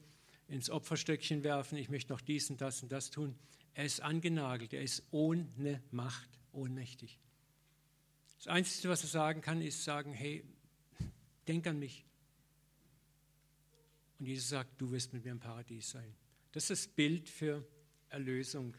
[0.48, 3.38] ins Opferstöckchen werfen, ich möchte noch dies und das und das tun.
[3.74, 7.18] Er ist angenagelt, er ist ohne Macht, ohnmächtig.
[8.40, 10.42] Das Einzige, was er sagen kann, ist sagen, hey,
[11.46, 12.06] denk an mich.
[14.18, 16.14] Und Jesus sagt, du wirst mit mir im Paradies sein.
[16.52, 17.66] Das ist das Bild für
[18.08, 18.74] Erlösung.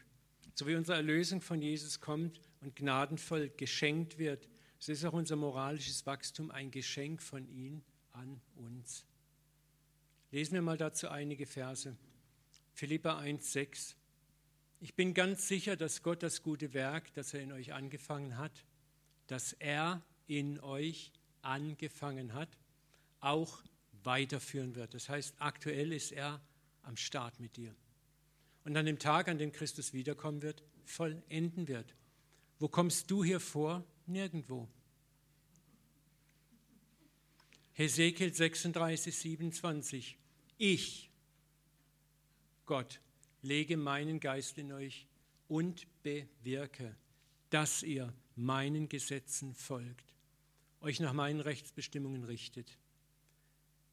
[0.55, 5.35] So wie unsere Erlösung von Jesus kommt und gnadenvoll geschenkt wird, so ist auch unser
[5.35, 9.05] moralisches Wachstum ein Geschenk von ihm an uns.
[10.31, 11.95] Lesen wir mal dazu einige Verse.
[12.73, 13.93] Philippa 1,6.
[14.79, 18.65] Ich bin ganz sicher, dass Gott das gute Werk, das er in euch angefangen hat,
[19.31, 22.49] dass er in euch angefangen hat,
[23.21, 23.63] auch
[24.03, 24.93] weiterführen wird.
[24.93, 26.41] Das heißt, aktuell ist er
[26.81, 27.73] am Start mit dir.
[28.65, 31.95] Und an dem Tag, an dem Christus wiederkommen wird, vollenden wird.
[32.59, 33.85] Wo kommst du hier vor?
[34.05, 34.67] Nirgendwo.
[37.71, 40.17] Hesekiel 36, 27.
[40.57, 41.09] Ich,
[42.65, 42.99] Gott,
[43.41, 45.07] lege meinen Geist in euch
[45.47, 46.97] und bewirke,
[47.49, 50.13] dass ihr meinen Gesetzen folgt,
[50.81, 52.77] euch nach meinen Rechtsbestimmungen richtet.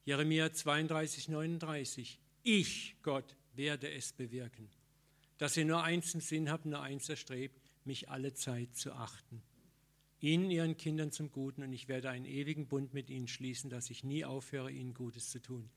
[0.04, 2.18] Jeremia 32, 39.
[2.42, 4.70] Ich, Gott, werde es bewirken,
[5.36, 9.42] dass ihr nur eins im Sinn habt, nur eins erstrebt, mich alle Zeit zu achten.
[10.20, 13.90] Ihnen, ihren Kindern zum Guten, und ich werde einen ewigen Bund mit ihnen schließen, dass
[13.90, 15.70] ich nie aufhöre, ihnen Gutes zu tun.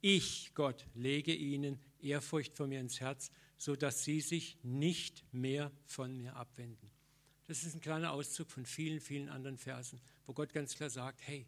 [0.00, 5.72] Ich, Gott, lege ihnen Ehrfurcht vor mir ins Herz, so dass sie sich nicht mehr
[5.84, 6.90] von mir abwenden.
[7.46, 11.20] Das ist ein kleiner Auszug von vielen, vielen anderen Versen, wo Gott ganz klar sagt,
[11.26, 11.46] hey,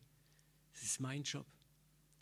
[0.73, 1.47] es ist mein Job,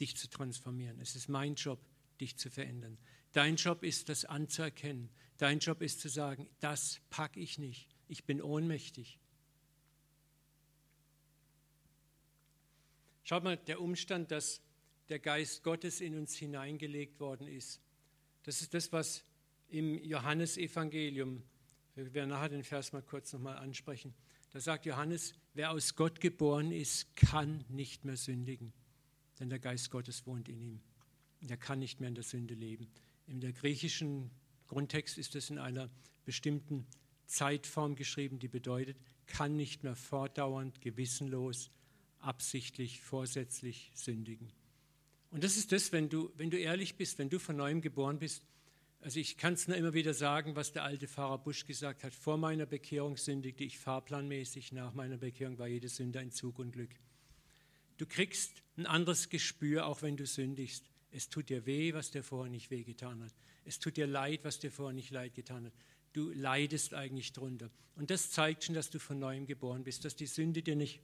[0.00, 0.98] dich zu transformieren.
[1.00, 1.78] Es ist mein Job,
[2.20, 2.96] dich zu verändern.
[3.32, 5.10] Dein Job ist, das anzuerkennen.
[5.36, 7.88] Dein Job ist zu sagen, das packe ich nicht.
[8.08, 9.18] Ich bin ohnmächtig.
[13.24, 14.62] Schaut mal, der Umstand, dass
[15.08, 17.80] der Geist Gottes in uns hineingelegt worden ist,
[18.44, 19.24] das ist das, was
[19.68, 21.42] im Johannesevangelium,
[22.04, 24.14] wir werden nachher den Vers mal kurz nochmal ansprechen,
[24.52, 28.72] da sagt Johannes, wer aus Gott geboren ist, kann nicht mehr sündigen,
[29.38, 30.80] denn der Geist Gottes wohnt in ihm.
[31.48, 32.88] Er kann nicht mehr in der Sünde leben.
[33.26, 34.30] In der griechischen
[34.66, 35.90] Grundtext ist es in einer
[36.24, 36.86] bestimmten
[37.26, 41.70] Zeitform geschrieben, die bedeutet, kann nicht mehr fortdauernd, gewissenlos,
[42.18, 44.52] absichtlich, vorsätzlich sündigen.
[45.30, 48.18] Und das ist das, wenn du, wenn du ehrlich bist, wenn du von neuem geboren
[48.18, 48.42] bist.
[49.06, 52.12] Also ich kann es nur immer wieder sagen, was der alte Pfarrer Busch gesagt hat.
[52.12, 56.72] Vor meiner Bekehrung sündigte ich fahrplanmäßig, nach meiner Bekehrung war jede Sünde ein Zug und
[56.72, 56.90] Glück.
[57.98, 60.90] Du kriegst ein anderes Gespür, auch wenn du sündigst.
[61.12, 63.32] Es tut dir weh, was dir vorher nicht weh getan hat.
[63.64, 65.72] Es tut dir leid, was dir vorher nicht leid getan hat.
[66.12, 67.70] Du leidest eigentlich drunter.
[67.94, 71.00] Und das zeigt schon, dass du von neuem geboren bist, dass die Sünde dir nicht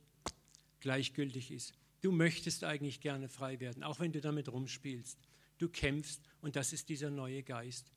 [0.81, 1.73] gleichgültig ist.
[2.01, 5.21] Du möchtest eigentlich gerne frei werden, auch wenn du damit rumspielst.
[5.59, 7.91] Du kämpfst und das ist dieser neue Geist.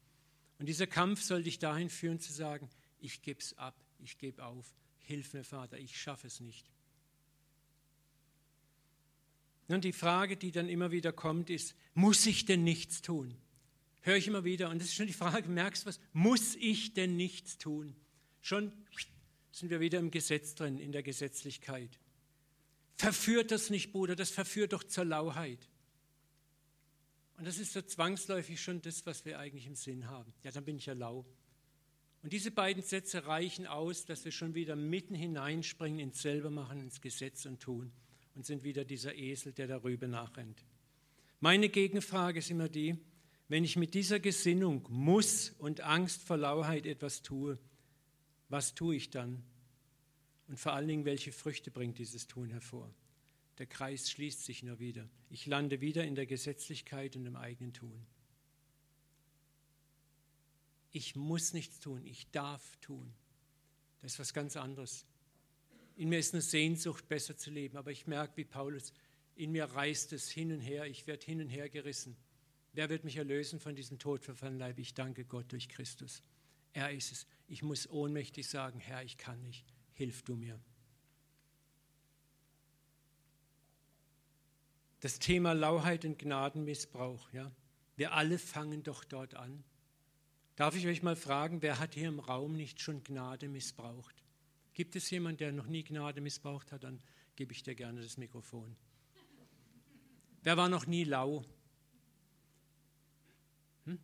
[0.60, 4.46] Und dieser Kampf soll dich dahin führen zu sagen, ich gebe es ab, ich gebe
[4.46, 6.72] auf, hilf mir Vater, ich schaffe es nicht.
[9.68, 13.36] Und die Frage, die dann immer wieder kommt, ist, muss ich denn nichts tun?
[14.02, 16.94] Höre ich immer wieder, und das ist schon die Frage, merkst du was, muss ich
[16.94, 17.96] denn nichts tun?
[18.42, 18.72] Schon
[19.52, 21.98] sind wir wieder im Gesetz drin, in der Gesetzlichkeit.
[22.96, 25.68] Verführt das nicht, Bruder, das verführt doch zur Lauheit.
[27.38, 30.34] Und das ist so zwangsläufig schon das, was wir eigentlich im Sinn haben.
[30.44, 31.26] Ja, dann bin ich ja lau.
[32.24, 37.02] Und diese beiden Sätze reichen aus, dass wir schon wieder mitten hineinspringen ins Selbermachen, ins
[37.02, 37.92] Gesetz und Tun
[38.34, 40.66] und sind wieder dieser Esel, der darüber nachrennt.
[41.40, 42.98] Meine Gegenfrage ist immer die,
[43.48, 47.60] wenn ich mit dieser Gesinnung muss und Angst vor Lauheit etwas tue,
[48.50, 49.44] was tue ich dann?
[50.48, 52.92] Und vor allen Dingen, welche Früchte bringt dieses Tun hervor?
[53.58, 55.08] Der Kreis schließt sich nur wieder.
[55.30, 58.06] Ich lande wieder in der Gesetzlichkeit und im eigenen Tun.
[60.92, 63.14] Ich muss nichts tun, ich darf tun.
[64.02, 65.06] Das ist was ganz anderes.
[65.96, 68.94] In mir ist eine Sehnsucht, besser zu leben, aber ich merke, wie Paulus,
[69.36, 72.16] in mir reißt es hin und her, ich werde hin und her gerissen.
[72.74, 74.80] Wer wird mich erlösen von diesem todverfallenen Leib?
[74.80, 76.22] Ich danke Gott durch Christus.
[76.74, 77.28] Er ist es.
[77.48, 79.66] Ich muss ohnmächtig sagen, Herr, ich kann nicht
[79.96, 80.60] hilf du mir.
[85.06, 87.52] Das Thema Lauheit und Gnadenmissbrauch, ja.
[87.96, 89.64] Wir alle fangen doch dort an.
[90.56, 94.24] Darf ich euch mal fragen, wer hat hier im Raum nicht schon Gnade missbraucht?
[94.74, 96.86] Gibt es jemanden, der noch nie Gnade missbraucht hat?
[96.86, 97.04] Dann
[97.36, 98.76] gebe ich dir gerne das Mikrofon.
[100.42, 101.46] Wer war noch nie lau?
[103.84, 104.00] Hm?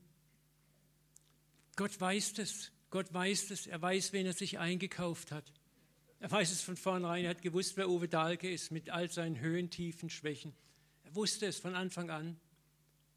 [1.78, 2.72] Gott weiß das.
[2.92, 3.66] Gott weiß das.
[3.66, 5.52] Er weiß, wen er sich eingekauft hat.
[6.20, 7.24] Er weiß es von vornherein.
[7.24, 10.54] Er hat gewusst, wer Uwe Dahlke ist, mit all seinen Höhen, Tiefen, Schwächen.
[11.12, 12.40] Er wusste es von Anfang an.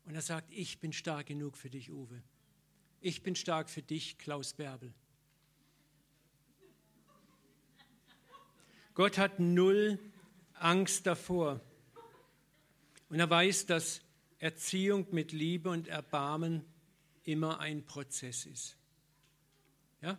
[0.04, 2.20] Und er sagt, ich bin stark genug für dich, Uwe.
[3.00, 4.92] Ich bin stark für dich, Klaus Bärbel.
[8.94, 10.00] Gott hat null
[10.54, 11.60] Angst davor.
[13.10, 14.00] Und er weiß, dass
[14.40, 16.64] Erziehung mit Liebe und Erbarmen
[17.22, 18.76] immer ein Prozess ist.
[20.02, 20.18] Ja?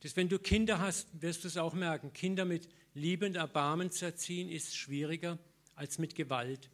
[0.00, 2.12] Das, wenn du Kinder hast, wirst du es auch merken.
[2.12, 5.38] Kinder mit Liebe und Erbarmen zu erziehen, ist schwieriger
[5.74, 6.68] als mit Gewalt.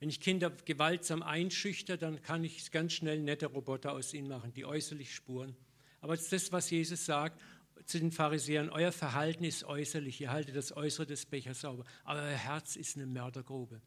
[0.00, 4.52] Wenn ich Kinder gewaltsam einschüchter, dann kann ich ganz schnell nette Roboter aus ihnen machen,
[4.52, 5.56] die äußerlich spuren.
[6.00, 7.40] Aber das ist das, was Jesus sagt
[7.84, 12.20] zu den Pharisäern, euer Verhalten ist äußerlich, ihr haltet das Äußere des Bechers sauber, aber
[12.20, 13.80] euer Herz ist eine Mördergrube.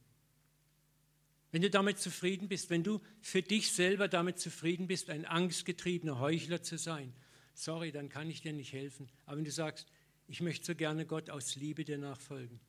[1.52, 6.20] Wenn du damit zufrieden bist, wenn du für dich selber damit zufrieden bist, ein angstgetriebener
[6.20, 7.14] Heuchler zu sein,
[7.54, 9.10] sorry, dann kann ich dir nicht helfen.
[9.26, 9.92] Aber wenn du sagst,
[10.28, 12.60] ich möchte so gerne Gott aus Liebe dir nachfolgen,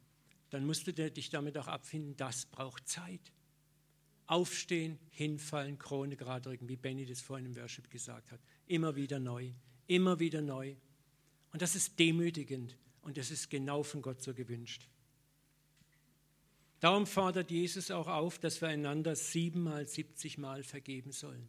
[0.52, 3.32] dann musst du dich damit auch abfinden, das braucht Zeit.
[4.26, 8.40] Aufstehen, hinfallen, Krone gerade rücken, wie Benny das vorhin im Worship gesagt hat.
[8.66, 9.52] Immer wieder neu,
[9.86, 10.76] immer wieder neu.
[11.52, 14.88] Und das ist demütigend und das ist genau von Gott so gewünscht.
[16.80, 21.48] Darum fordert Jesus auch auf, dass wir einander siebenmal, siebzigmal vergeben sollen.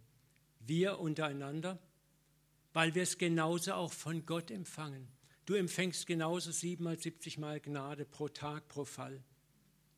[0.60, 1.78] Wir untereinander,
[2.72, 5.08] weil wir es genauso auch von Gott empfangen.
[5.46, 9.22] Du empfängst genauso siebenmal, siebzigmal Gnade pro Tag, pro Fall.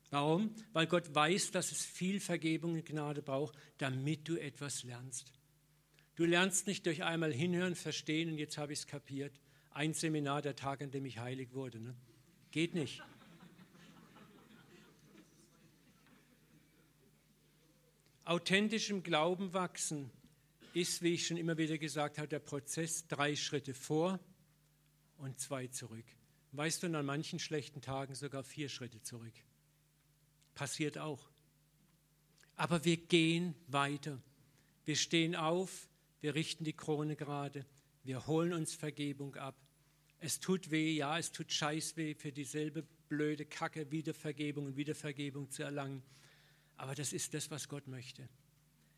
[0.10, 0.56] Warum?
[0.74, 5.32] Weil Gott weiß, dass es viel Vergebung und Gnade braucht, damit du etwas lernst.
[6.16, 9.40] Du lernst nicht durch einmal hinhören, verstehen und jetzt habe ich es kapiert.
[9.72, 11.80] Ein Seminar, der Tag, an dem ich heilig wurde.
[11.80, 11.96] Ne?
[12.52, 13.04] Geht nicht.
[18.24, 20.10] Authentischem Glauben wachsen
[20.74, 24.20] ist, wie ich schon immer wieder gesagt habe, der Prozess drei Schritte vor,
[25.26, 26.06] und zwei zurück.
[26.52, 29.34] Weißt du, an manchen schlechten Tagen sogar vier Schritte zurück.
[30.54, 31.30] Passiert auch.
[32.56, 34.22] Aber wir gehen weiter.
[34.86, 35.90] Wir stehen auf,
[36.22, 37.66] wir richten die Krone gerade,
[38.04, 39.56] wir holen uns Vergebung ab.
[40.20, 45.50] Es tut weh, ja, es tut scheiß weh, für dieselbe blöde Kacke Wiedervergebung und Wiedervergebung
[45.50, 46.04] zu erlangen.
[46.78, 48.30] Aber das ist das, was Gott möchte.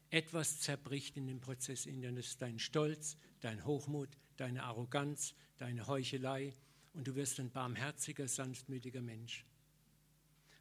[0.10, 2.12] Etwas zerbricht in dem Prozess in dir.
[2.12, 6.54] Das ist dein Stolz, dein Hochmut, deine Arroganz, deine Heuchelei
[6.94, 9.46] und du wirst ein barmherziger, sanftmütiger Mensch.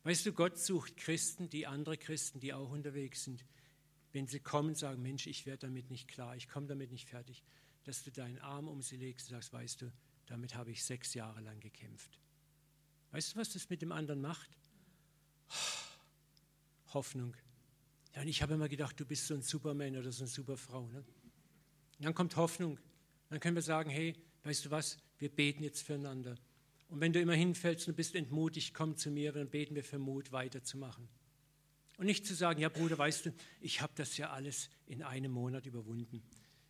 [0.04, 3.44] Weißt du, Gott sucht Christen, die andere Christen, die auch unterwegs sind,
[4.12, 7.42] wenn sie kommen, sagen, Mensch, ich werde damit nicht klar, ich komme damit nicht fertig,
[7.84, 9.92] dass du deinen Arm um sie legst und sagst, weißt du,
[10.26, 12.18] damit habe ich sechs Jahre lang gekämpft.
[13.12, 14.50] Weißt du, was das mit dem anderen macht?
[16.92, 17.36] Hoffnung.
[18.14, 20.88] Ja, und ich habe immer gedacht, du bist so ein Superman oder so eine Superfrau.
[20.88, 20.98] Ne?
[20.98, 22.78] Und dann kommt Hoffnung.
[23.28, 26.36] Dann können wir sagen, hey, weißt du was, wir beten jetzt füreinander.
[26.88, 29.98] Und wenn du immer hinfällst und bist entmutigt, komm zu mir, dann beten wir für
[29.98, 31.08] Mut, weiterzumachen.
[31.98, 35.32] Und nicht zu sagen, ja Bruder, weißt du, ich habe das ja alles in einem
[35.32, 36.22] Monat überwunden.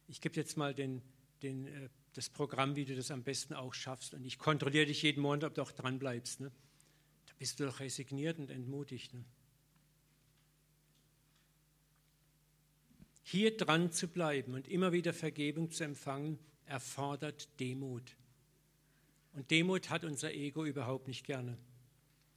[0.07, 1.03] Ich gebe jetzt mal den,
[1.43, 4.15] den, äh, das Programm, wie du das am besten auch schaffst.
[4.15, 6.41] Und ich kontrolliere dich jeden Monat, ob du auch dran bleibst.
[6.41, 6.53] Ne?
[7.27, 9.13] Da bist du doch resigniert und entmutigt.
[9.13, 9.25] Ne?
[13.29, 18.17] Hier dran zu bleiben und immer wieder Vergebung zu empfangen, erfordert Demut.
[19.33, 21.59] Und Demut hat unser Ego überhaupt nicht gerne.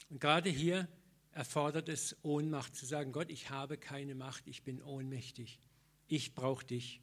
[0.10, 0.88] Und gerade hier
[1.32, 5.60] erfordert es Ohnmacht zu sagen, Gott, ich habe keine Macht, ich bin ohnmächtig.
[6.08, 7.02] Ich brauche dich.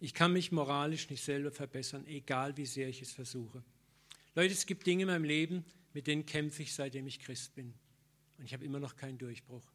[0.00, 3.62] Ich kann mich moralisch nicht selber verbessern, egal wie sehr ich es versuche.
[4.34, 7.74] Leute, es gibt Dinge in meinem Leben, mit denen kämpfe ich, seitdem ich Christ bin.
[8.38, 9.73] Und ich habe immer noch keinen Durchbruch.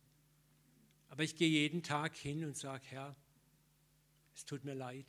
[1.10, 3.16] Aber ich gehe jeden Tag hin und sage, Herr,
[4.36, 5.06] es tut mir leid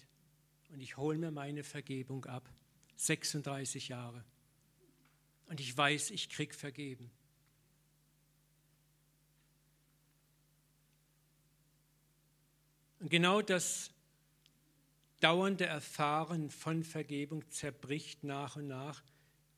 [0.71, 2.49] und ich hole mir meine Vergebung ab.
[2.97, 4.25] 36 Jahre.
[5.47, 7.11] Und ich weiß, ich krieg vergeben.
[12.99, 13.91] Und genau das
[15.21, 19.03] dauernde Erfahren von Vergebung zerbricht nach und nach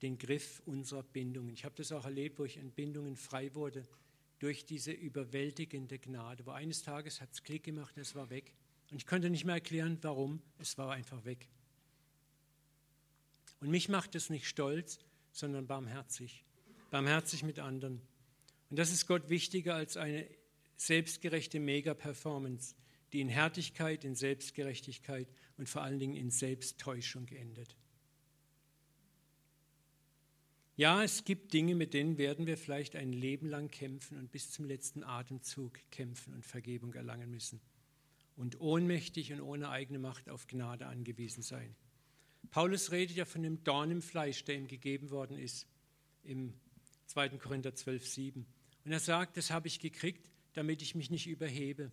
[0.03, 1.53] den Griff unserer Bindungen.
[1.53, 3.87] Ich habe das auch erlebt, wo ich in Bindungen frei wurde,
[4.43, 6.45] durch diese überwältigende Gnade.
[6.45, 8.53] Wo eines Tages hat es Klick gemacht und es war weg.
[8.91, 10.43] Und ich konnte nicht mehr erklären, warum.
[10.59, 11.49] Es war einfach weg.
[13.61, 14.99] Und mich macht es nicht stolz,
[15.31, 16.45] sondern barmherzig.
[16.91, 18.03] Barmherzig mit anderen.
[18.69, 20.27] Und das ist Gott wichtiger als eine
[20.77, 22.75] selbstgerechte Mega-Performance,
[23.13, 27.77] die in Härtigkeit, in Selbstgerechtigkeit und vor allen Dingen in Selbsttäuschung endet.
[30.77, 34.51] Ja, es gibt Dinge, mit denen werden wir vielleicht ein Leben lang kämpfen und bis
[34.51, 37.61] zum letzten Atemzug kämpfen und Vergebung erlangen müssen.
[38.37, 41.77] Und ohnmächtig und ohne eigene Macht auf Gnade angewiesen sein.
[42.51, 45.67] Paulus redet ja von dem Dorn im Fleisch, der ihm gegeben worden ist,
[46.25, 46.55] im
[47.07, 47.31] 2.
[47.31, 48.47] Korinther 12, 7.
[48.87, 51.93] Und er sagt, das habe ich gekriegt, damit ich mich nicht überhebe.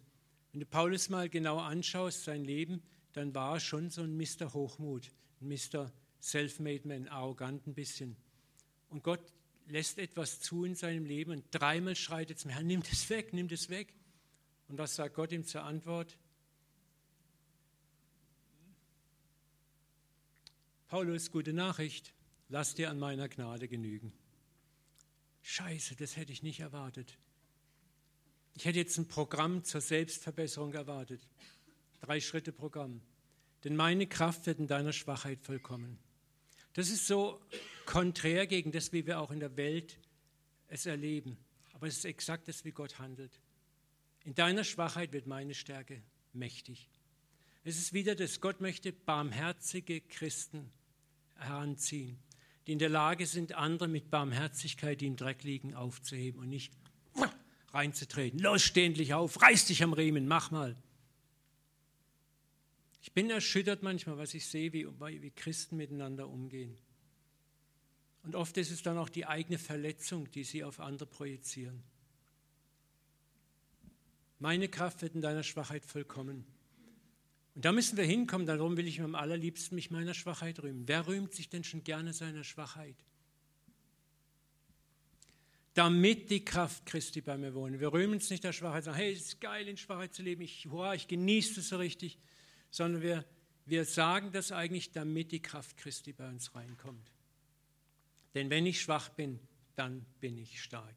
[0.53, 4.53] Wenn du Paulus mal genau anschaust, sein Leben, dann war er schon so ein Mr.
[4.53, 5.11] Hochmut,
[5.41, 5.91] ein Mr.
[6.21, 8.15] Self-Made Man, arrogant ein bisschen.
[8.89, 9.21] Und Gott
[9.67, 13.33] lässt etwas zu in seinem Leben und dreimal schreit er zum Herrn, nimm das weg,
[13.33, 13.93] nimm das weg.
[14.67, 16.17] Und was sagt Gott ihm zur Antwort?
[20.87, 22.13] Paulus, gute Nachricht,
[22.49, 24.11] lass dir an meiner Gnade genügen.
[25.43, 27.17] Scheiße, das hätte ich nicht erwartet.
[28.55, 31.21] Ich hätte jetzt ein Programm zur Selbstverbesserung erwartet.
[32.01, 33.01] Drei Schritte Programm.
[33.63, 35.99] Denn meine Kraft wird in deiner Schwachheit vollkommen.
[36.73, 37.41] Das ist so
[37.85, 39.97] konträr gegen das, wie wir auch in der Welt
[40.67, 41.37] es erleben.
[41.73, 43.31] Aber es ist exakt das, wie Gott handelt.
[44.25, 46.01] In deiner Schwachheit wird meine Stärke
[46.33, 46.89] mächtig.
[47.63, 50.71] Es ist wieder das, Gott möchte barmherzige Christen
[51.35, 52.19] heranziehen,
[52.67, 56.73] die in der Lage sind, andere mit Barmherzigkeit, die im Dreck liegen, aufzuheben und nicht
[57.73, 58.39] reinzutreten.
[58.39, 60.75] Los, steh endlich auf, reiß dich am Riemen, mach mal.
[63.01, 66.77] Ich bin erschüttert manchmal, was ich sehe, wie, wie Christen miteinander umgehen.
[68.23, 71.81] Und oft ist es dann auch die eigene Verletzung, die sie auf andere projizieren.
[74.39, 76.45] Meine Kraft wird in deiner Schwachheit vollkommen.
[77.55, 80.87] Und da müssen wir hinkommen, darum will ich am allerliebsten mich meiner Schwachheit rühmen.
[80.87, 82.95] Wer rühmt sich denn schon gerne seiner Schwachheit?
[85.73, 87.79] Damit die Kraft Christi bei mir wohnt.
[87.79, 90.41] Wir rühmen uns nicht der Schwachheit, sagen, hey, es ist geil, in Schwachheit zu leben,
[90.41, 92.17] ich, hurra, ich genieße es so richtig,
[92.71, 93.25] sondern wir,
[93.65, 97.11] wir sagen das eigentlich, damit die Kraft Christi bei uns reinkommt.
[98.33, 99.39] Denn wenn ich schwach bin,
[99.75, 100.95] dann bin ich stark.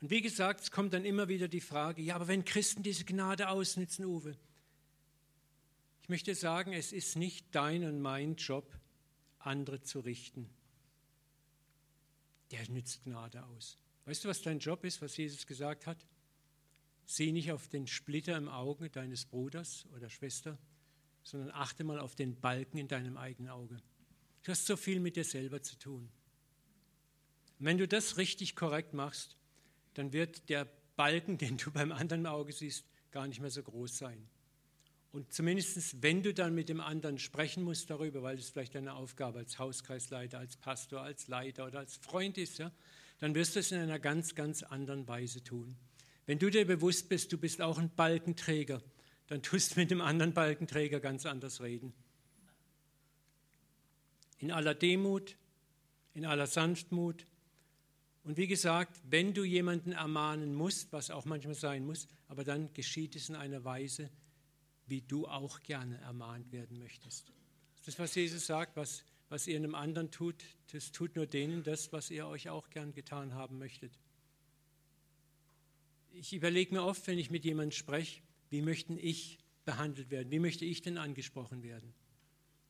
[0.00, 3.04] Und wie gesagt, es kommt dann immer wieder die Frage, ja, aber wenn Christen diese
[3.04, 4.36] Gnade ausnutzen, Uwe,
[6.02, 8.78] ich möchte sagen, es ist nicht dein und mein Job,
[9.38, 10.48] andere zu richten.
[12.52, 13.78] Der nützt Gnade aus.
[14.06, 15.98] Weißt du, was dein Job ist, was Jesus gesagt hat?
[17.04, 20.58] Sieh nicht auf den Splitter im Auge deines Bruders oder Schwester,
[21.24, 23.76] sondern achte mal auf den Balken in deinem eigenen Auge.
[24.44, 26.08] Du hast so viel mit dir selber zu tun.
[27.58, 29.36] Wenn du das richtig korrekt machst,
[29.94, 33.98] dann wird der Balken, den du beim anderen Auge siehst, gar nicht mehr so groß
[33.98, 34.28] sein.
[35.10, 38.94] Und zumindest, wenn du dann mit dem anderen sprechen musst darüber, weil es vielleicht deine
[38.94, 42.70] Aufgabe als Hauskreisleiter, als Pastor, als Leiter oder als Freund ist, ja,
[43.18, 45.76] dann wirst du es in einer ganz, ganz anderen Weise tun.
[46.26, 48.82] Wenn du dir bewusst bist, du bist auch ein Balkenträger,
[49.28, 51.92] dann tust du mit dem anderen Balkenträger ganz anders reden.
[54.38, 55.36] In aller Demut,
[56.14, 57.26] in aller Sanftmut,
[58.26, 62.72] und wie gesagt, wenn du jemanden ermahnen musst, was auch manchmal sein muss, aber dann
[62.72, 64.10] geschieht es in einer Weise,
[64.88, 67.32] wie du auch gerne ermahnt werden möchtest.
[67.78, 71.62] Das ist, was Jesus sagt, was, was ihr einem anderen tut, das tut nur denen
[71.62, 73.98] das, was ihr euch auch gern getan haben möchtet.
[76.12, 80.30] Ich überlege mir oft, wenn ich mit jemandem spreche, wie möchten ich behandelt werden?
[80.30, 81.92] Wie möchte ich denn angesprochen werden?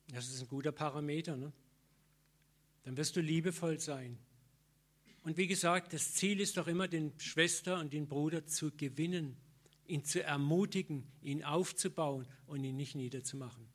[0.09, 1.37] Das ist ein guter Parameter.
[1.37, 1.53] Ne?
[2.83, 4.17] Dann wirst du liebevoll sein.
[5.23, 9.37] Und wie gesagt, das Ziel ist doch immer, den Schwester und den Bruder zu gewinnen,
[9.85, 13.67] ihn zu ermutigen, ihn aufzubauen und ihn nicht niederzumachen.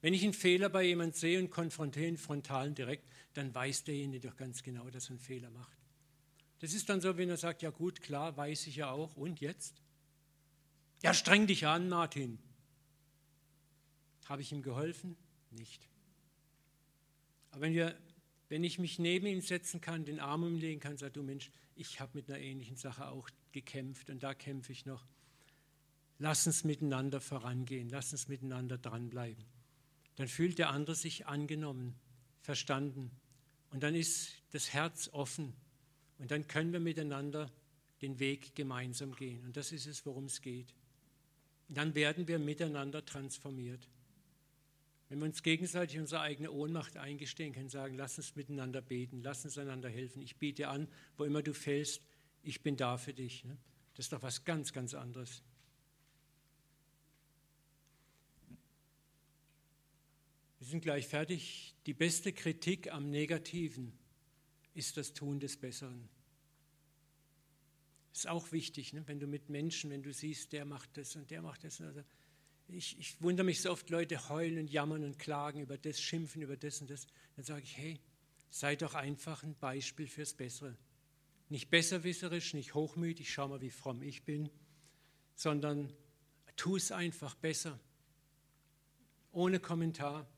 [0.00, 3.84] Wenn ich einen Fehler bei jemandem sehe und konfrontiere ihn frontal und direkt, dann weiß
[3.84, 5.76] derjenige doch ganz genau, dass er einen Fehler macht.
[6.60, 9.16] Das ist dann so, wenn er sagt, ja gut, klar, weiß ich ja auch.
[9.16, 9.82] Und jetzt?
[11.02, 12.38] Ja, streng dich an, Martin.
[14.26, 15.16] Habe ich ihm geholfen?
[15.50, 15.88] Nicht.
[17.50, 17.96] Aber wenn wir
[18.50, 22.00] wenn ich mich neben ihn setzen kann, den Arm umlegen kann, sagt du Mensch, ich
[22.00, 25.06] habe mit einer ähnlichen Sache auch gekämpft und da kämpfe ich noch.
[26.18, 29.44] Lass uns miteinander vorangehen, lass uns miteinander dranbleiben.
[30.20, 31.94] Dann fühlt der andere sich angenommen,
[32.42, 33.10] verstanden
[33.70, 35.54] und dann ist das Herz offen
[36.18, 37.50] und dann können wir miteinander
[38.02, 40.74] den Weg gemeinsam gehen und das ist es, worum es geht.
[41.68, 43.88] dann werden wir miteinander transformiert.
[45.08, 49.46] Wenn wir uns gegenseitig unsere eigene Ohnmacht eingestehen können, sagen, lass uns miteinander beten, lass
[49.46, 50.20] uns einander helfen.
[50.20, 52.02] Ich biete an, wo immer du fällst,
[52.42, 53.46] ich bin da für dich.
[53.46, 53.56] Ne?
[53.94, 55.42] Das ist doch was ganz, ganz anderes.
[60.70, 61.74] Sind gleich fertig.
[61.86, 63.92] Die beste Kritik am Negativen
[64.74, 66.08] ist das Tun des Besseren.
[68.12, 69.06] Ist auch wichtig, ne?
[69.06, 71.80] wenn du mit Menschen, wenn du siehst, der macht das und der macht das.
[71.80, 72.02] Also
[72.68, 76.42] ich, ich wundere mich so oft, Leute heulen und jammern und klagen über das, schimpfen
[76.42, 77.06] über das und das.
[77.36, 78.00] Dann sage ich, hey,
[78.50, 80.76] sei doch einfach ein Beispiel fürs Bessere.
[81.48, 84.50] Nicht besserwisserisch, nicht hochmütig, schau mal, wie fromm ich bin,
[85.34, 85.92] sondern
[86.56, 87.78] tu es einfach besser.
[89.32, 90.28] Ohne Kommentar.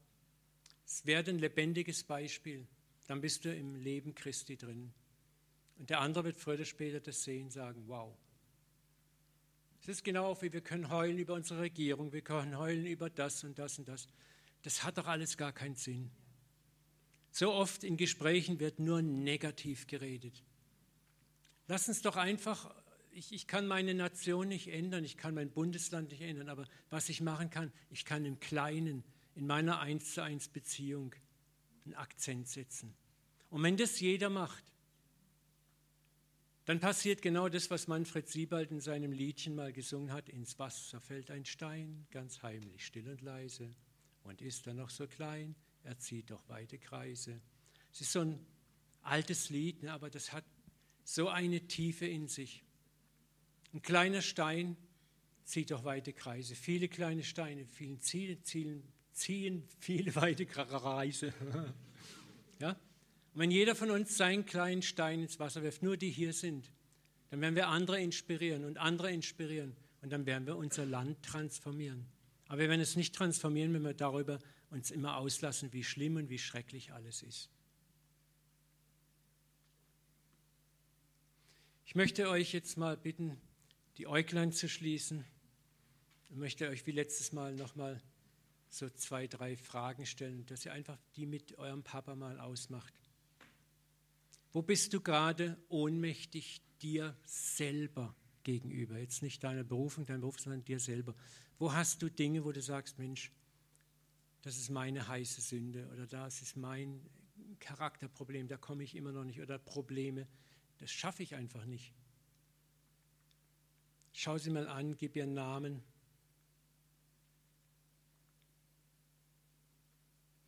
[0.85, 2.67] Es werde ein lebendiges Beispiel.
[3.07, 4.93] Dann bist du im Leben Christi drin.
[5.79, 8.17] Und der andere wird früher oder später das sehen, sagen, wow,
[9.83, 13.43] es ist genau wie wir können heulen über unsere Regierung, wir können heulen über das
[13.43, 14.07] und das und das.
[14.63, 16.13] Das hat doch alles gar keinen Sinn.
[17.33, 20.45] So oft in Gesprächen wird nur negativ geredet.
[21.67, 22.73] Lass uns doch einfach,
[23.11, 27.09] ich, ich kann meine Nation nicht ändern, ich kann mein Bundesland nicht ändern, aber was
[27.09, 29.03] ich machen kann, ich kann im Kleinen,
[29.35, 31.15] in meiner Eins zu eins Beziehung
[31.85, 32.95] einen Akzent setzen.
[33.51, 34.65] Und wenn das jeder macht,
[36.65, 40.29] dann passiert genau das, was Manfred Siebald in seinem Liedchen mal gesungen hat.
[40.29, 43.69] Ins Wasser fällt ein Stein, ganz heimlich, still und leise.
[44.23, 47.41] Und ist er noch so klein, er zieht doch weite Kreise.
[47.93, 48.47] Es ist so ein
[49.03, 50.45] altes Lied, ne, aber das hat
[51.03, 52.63] so eine Tiefe in sich.
[53.75, 54.77] Ein kleiner Stein
[55.45, 56.55] zieht doch weite Kreise.
[56.55, 61.33] Viele kleine Steine, vielen Zielen, zielen, ziehen viele weite Kreise.
[62.59, 62.71] ja?
[62.71, 66.71] Und wenn jeder von uns seinen kleinen Stein ins Wasser wirft, nur die hier sind,
[67.31, 72.07] dann werden wir andere inspirieren und andere inspirieren und dann werden wir unser Land transformieren.
[72.49, 74.39] Aber wir werden es nicht transformieren, wenn wir darüber
[74.69, 77.49] uns immer auslassen, wie schlimm und wie schrecklich alles ist.
[81.87, 83.41] Ich möchte euch jetzt mal bitten,
[83.97, 85.25] die Äuglein zu schließen.
[86.31, 88.01] Ich möchte euch wie letztes Mal nochmal
[88.73, 92.95] so zwei, drei Fragen stellen, dass ihr einfach die mit eurem Papa mal ausmacht.
[94.51, 98.99] Wo bist du gerade ohnmächtig dir selber gegenüber?
[98.99, 101.15] Jetzt nicht deiner Berufung, deinem Beruf, sondern dir selber.
[101.59, 103.31] Wo hast du Dinge, wo du sagst, Mensch,
[104.41, 107.01] das ist meine heiße Sünde oder das ist mein
[107.61, 110.27] Charakterproblem, da komme ich immer noch nicht oder Probleme,
[110.79, 111.93] das schaffe ich einfach nicht.
[114.13, 115.83] Schau sie mal an, gib ihr einen Namen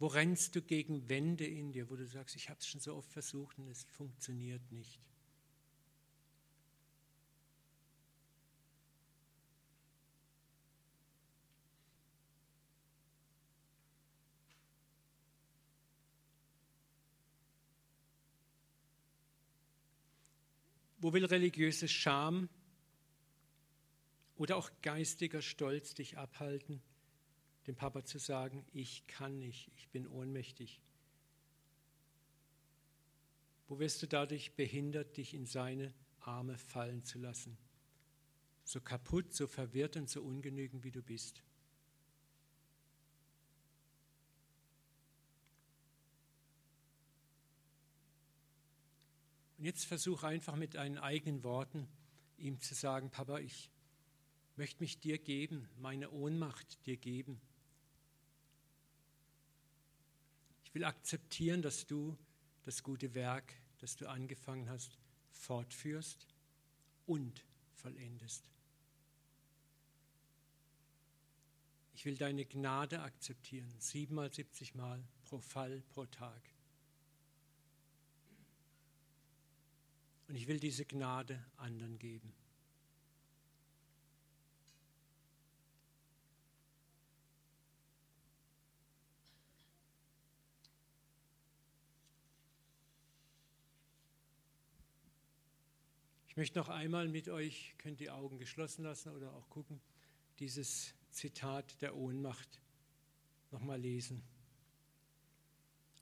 [0.04, 2.94] Wo rennst du gegen Wände in dir, wo du sagst, ich habe es schon so
[2.94, 5.00] oft versucht und es funktioniert nicht?
[20.98, 22.50] Wo will religiöse Scham
[24.36, 26.82] oder auch geistiger Stolz dich abhalten?
[27.66, 30.80] Dem Papa zu sagen, ich kann nicht, ich bin ohnmächtig?
[33.66, 37.56] Wo wirst du dadurch behindert, dich in seine Arme fallen zu lassen?
[38.64, 41.42] So kaputt, so verwirrt und so ungenügend, wie du bist.
[49.58, 51.88] Und jetzt versuch einfach mit deinen eigenen Worten
[52.36, 53.70] ihm zu sagen, Papa, ich
[54.56, 57.40] möchte mich dir geben, meine Ohnmacht dir geben.
[60.74, 62.18] Ich will akzeptieren, dass du
[62.64, 64.98] das gute Werk, das du angefangen hast,
[65.30, 66.26] fortführst
[67.06, 67.44] und
[67.74, 68.50] vollendest.
[71.94, 76.42] Ich will deine Gnade akzeptieren, siebenmal, siebzig Mal pro Fall, pro Tag.
[80.26, 82.34] Und ich will diese Gnade anderen geben.
[96.34, 99.80] Ich möchte noch einmal mit euch, könnt die Augen geschlossen lassen oder auch gucken,
[100.40, 102.60] dieses Zitat der Ohnmacht
[103.52, 104.20] nochmal lesen.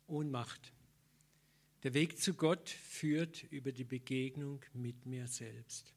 [0.07, 0.73] Ohnmacht.
[1.83, 5.93] Der Weg zu Gott führt über die Begegnung mit mir selbst,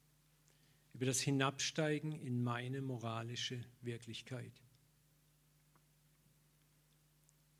[0.93, 4.51] über das Hinabsteigen in meine moralische Wirklichkeit.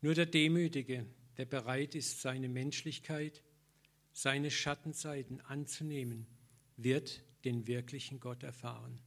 [0.02, 1.06] Nur der Demütige,
[1.38, 3.42] der bereit ist, seine Menschlichkeit,
[4.12, 6.26] seine Schattenseiten anzunehmen,
[6.76, 9.00] wird den wirklichen Gott erfahren.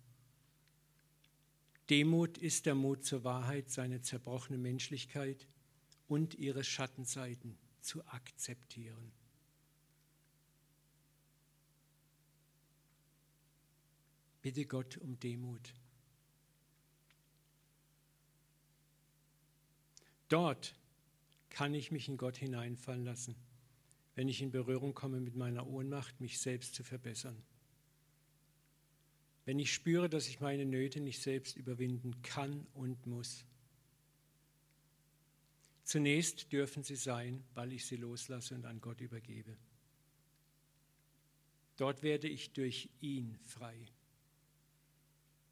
[1.89, 5.47] Demut ist der Mut zur Wahrheit, seine zerbrochene Menschlichkeit
[6.07, 9.11] und ihre Schattenseiten zu akzeptieren.
[14.41, 15.73] Bitte Gott um Demut.
[20.29, 20.75] Dort
[21.49, 23.35] kann ich mich in Gott hineinfallen lassen,
[24.15, 27.43] wenn ich in Berührung komme mit meiner Ohnmacht, mich selbst zu verbessern
[29.49, 33.47] wenn ich spüre, dass ich meine Nöte nicht selbst überwinden kann und muss.
[35.83, 39.57] Zunächst dürfen sie sein, weil ich sie loslasse und an Gott übergebe.
[41.77, 43.75] Dort werde ich durch ihn frei.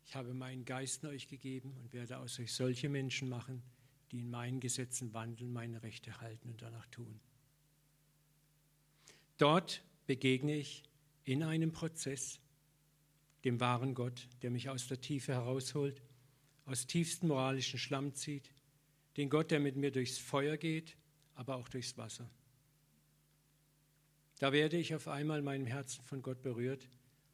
[0.06, 3.64] Ich habe meinen Geist euch gegeben und werde aus euch solche Menschen machen,
[4.12, 7.20] die in meinen Gesetzen wandeln, meine Rechte halten und danach tun.
[9.40, 10.84] Dort begegne ich
[11.24, 12.40] in einem Prozess
[13.48, 16.02] dem wahren Gott, der mich aus der Tiefe herausholt,
[16.66, 18.52] aus tiefstem moralischen Schlamm zieht,
[19.16, 20.96] den Gott, der mit mir durchs Feuer geht,
[21.34, 22.30] aber auch durchs Wasser.
[24.40, 26.88] Da werde ich auf einmal meinem Herzen von Gott berührt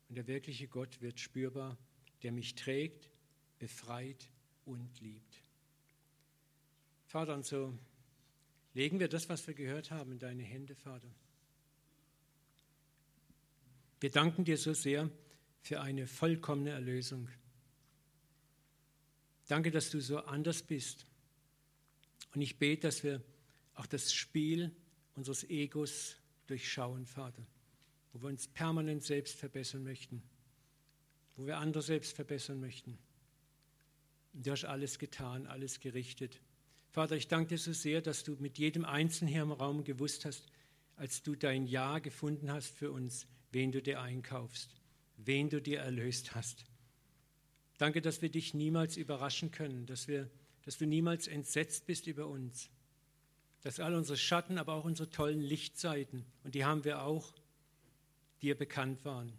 [0.07, 1.77] und der wirkliche Gott wird spürbar
[2.23, 3.09] der mich trägt,
[3.59, 4.29] befreit
[4.65, 5.41] und liebt.
[7.05, 7.77] Vater, und so
[8.73, 11.13] legen wir das, was wir gehört haben, in deine Hände, Vater.
[13.99, 15.09] Wir danken dir so sehr
[15.63, 17.27] für eine vollkommene Erlösung.
[19.47, 21.05] Danke, dass du so anders bist.
[22.35, 23.21] Und ich bete, dass wir
[23.73, 24.71] auch das Spiel
[25.15, 27.45] unseres Egos durchschauen, Vater,
[28.11, 30.21] wo wir uns permanent selbst verbessern möchten
[31.35, 32.97] wo wir andere selbst verbessern möchten.
[34.33, 36.41] Und du hast alles getan, alles gerichtet.
[36.89, 40.25] Vater, ich danke dir so sehr, dass du mit jedem Einzelnen hier im Raum gewusst
[40.25, 40.45] hast,
[40.95, 44.75] als du dein Ja gefunden hast für uns, wen du dir einkaufst,
[45.25, 46.65] wen du dir erlöst hast.
[47.77, 50.29] Danke, dass wir dich niemals überraschen können, dass, wir,
[50.63, 52.69] dass du niemals entsetzt bist über uns,
[53.61, 57.33] dass all unsere Schatten, aber auch unsere tollen Lichtseiten, und die haben wir auch,
[58.41, 59.31] dir bekannt waren.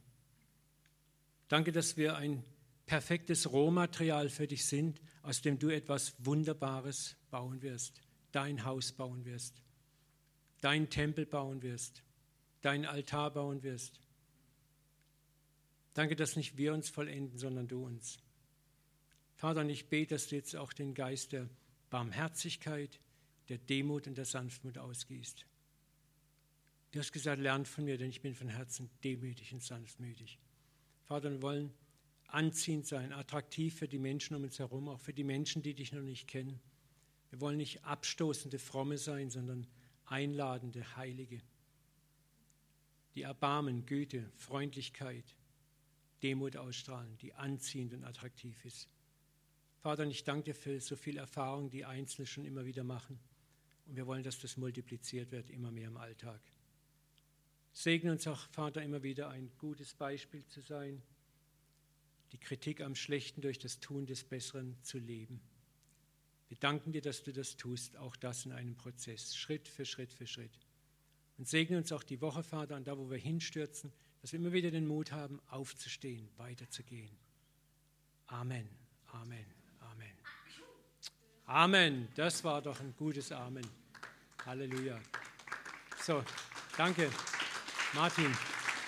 [1.49, 2.43] Danke, dass wir ein
[2.87, 8.01] perfektes Rohmaterial für dich sind, aus dem du etwas Wunderbares bauen wirst,
[8.33, 9.63] dein Haus bauen wirst,
[10.61, 12.03] dein Tempel bauen wirst,
[12.63, 14.01] dein Altar bauen wirst.
[15.95, 18.19] Danke, dass nicht wir uns vollenden, sondern du uns.
[19.37, 21.49] Vater, und ich bete, dass du jetzt auch den Geist der
[21.91, 23.01] Barmherzigkeit,
[23.49, 25.47] der Demut und der Sanftmut ausgießt.
[26.91, 30.39] Du hast gesagt, lernt von mir, denn ich bin von Herzen demütig und sanftmütig.
[31.05, 31.73] Vater, wir wollen
[32.29, 35.93] anziehend sein, attraktiv für die Menschen um uns herum, auch für die Menschen, die dich
[35.93, 36.61] noch nicht kennen.
[37.31, 39.67] Wir wollen nicht abstoßende Fromme sein, sondern
[40.07, 41.41] einladende Heilige,
[43.15, 45.25] die Erbarmen, Güte, Freundlichkeit,
[46.25, 48.89] Demut ausstrahlen, die anziehend und attraktiv ist.
[49.81, 53.21] Vater, und ich danke dir für so viel Erfahrung, die Einzelne schon immer wieder machen.
[53.85, 56.41] Und wir wollen, dass das multipliziert wird, immer mehr im Alltag.
[57.75, 61.03] Segne uns auch, Vater, immer wieder ein gutes Beispiel zu sein,
[62.33, 65.43] die Kritik am Schlechten durch das Tun des Besseren zu leben.
[66.49, 70.15] Wir danken dir, dass du das tust, auch das in einem Prozess, Schritt für Schritt
[70.15, 70.59] für Schritt.
[71.37, 73.93] Und segne uns auch die Woche, Vater, und da, wo wir hinstürzen,
[74.25, 77.11] dass wir immer wieder den Mut haben, aufzustehen, weiterzugehen.
[78.29, 78.67] Amen,
[79.13, 79.45] Amen,
[79.81, 80.13] Amen.
[81.45, 83.67] Amen, das war doch ein gutes Amen.
[84.47, 84.99] Halleluja.
[86.01, 86.25] So,
[86.79, 87.11] danke.
[87.93, 88.35] Martin.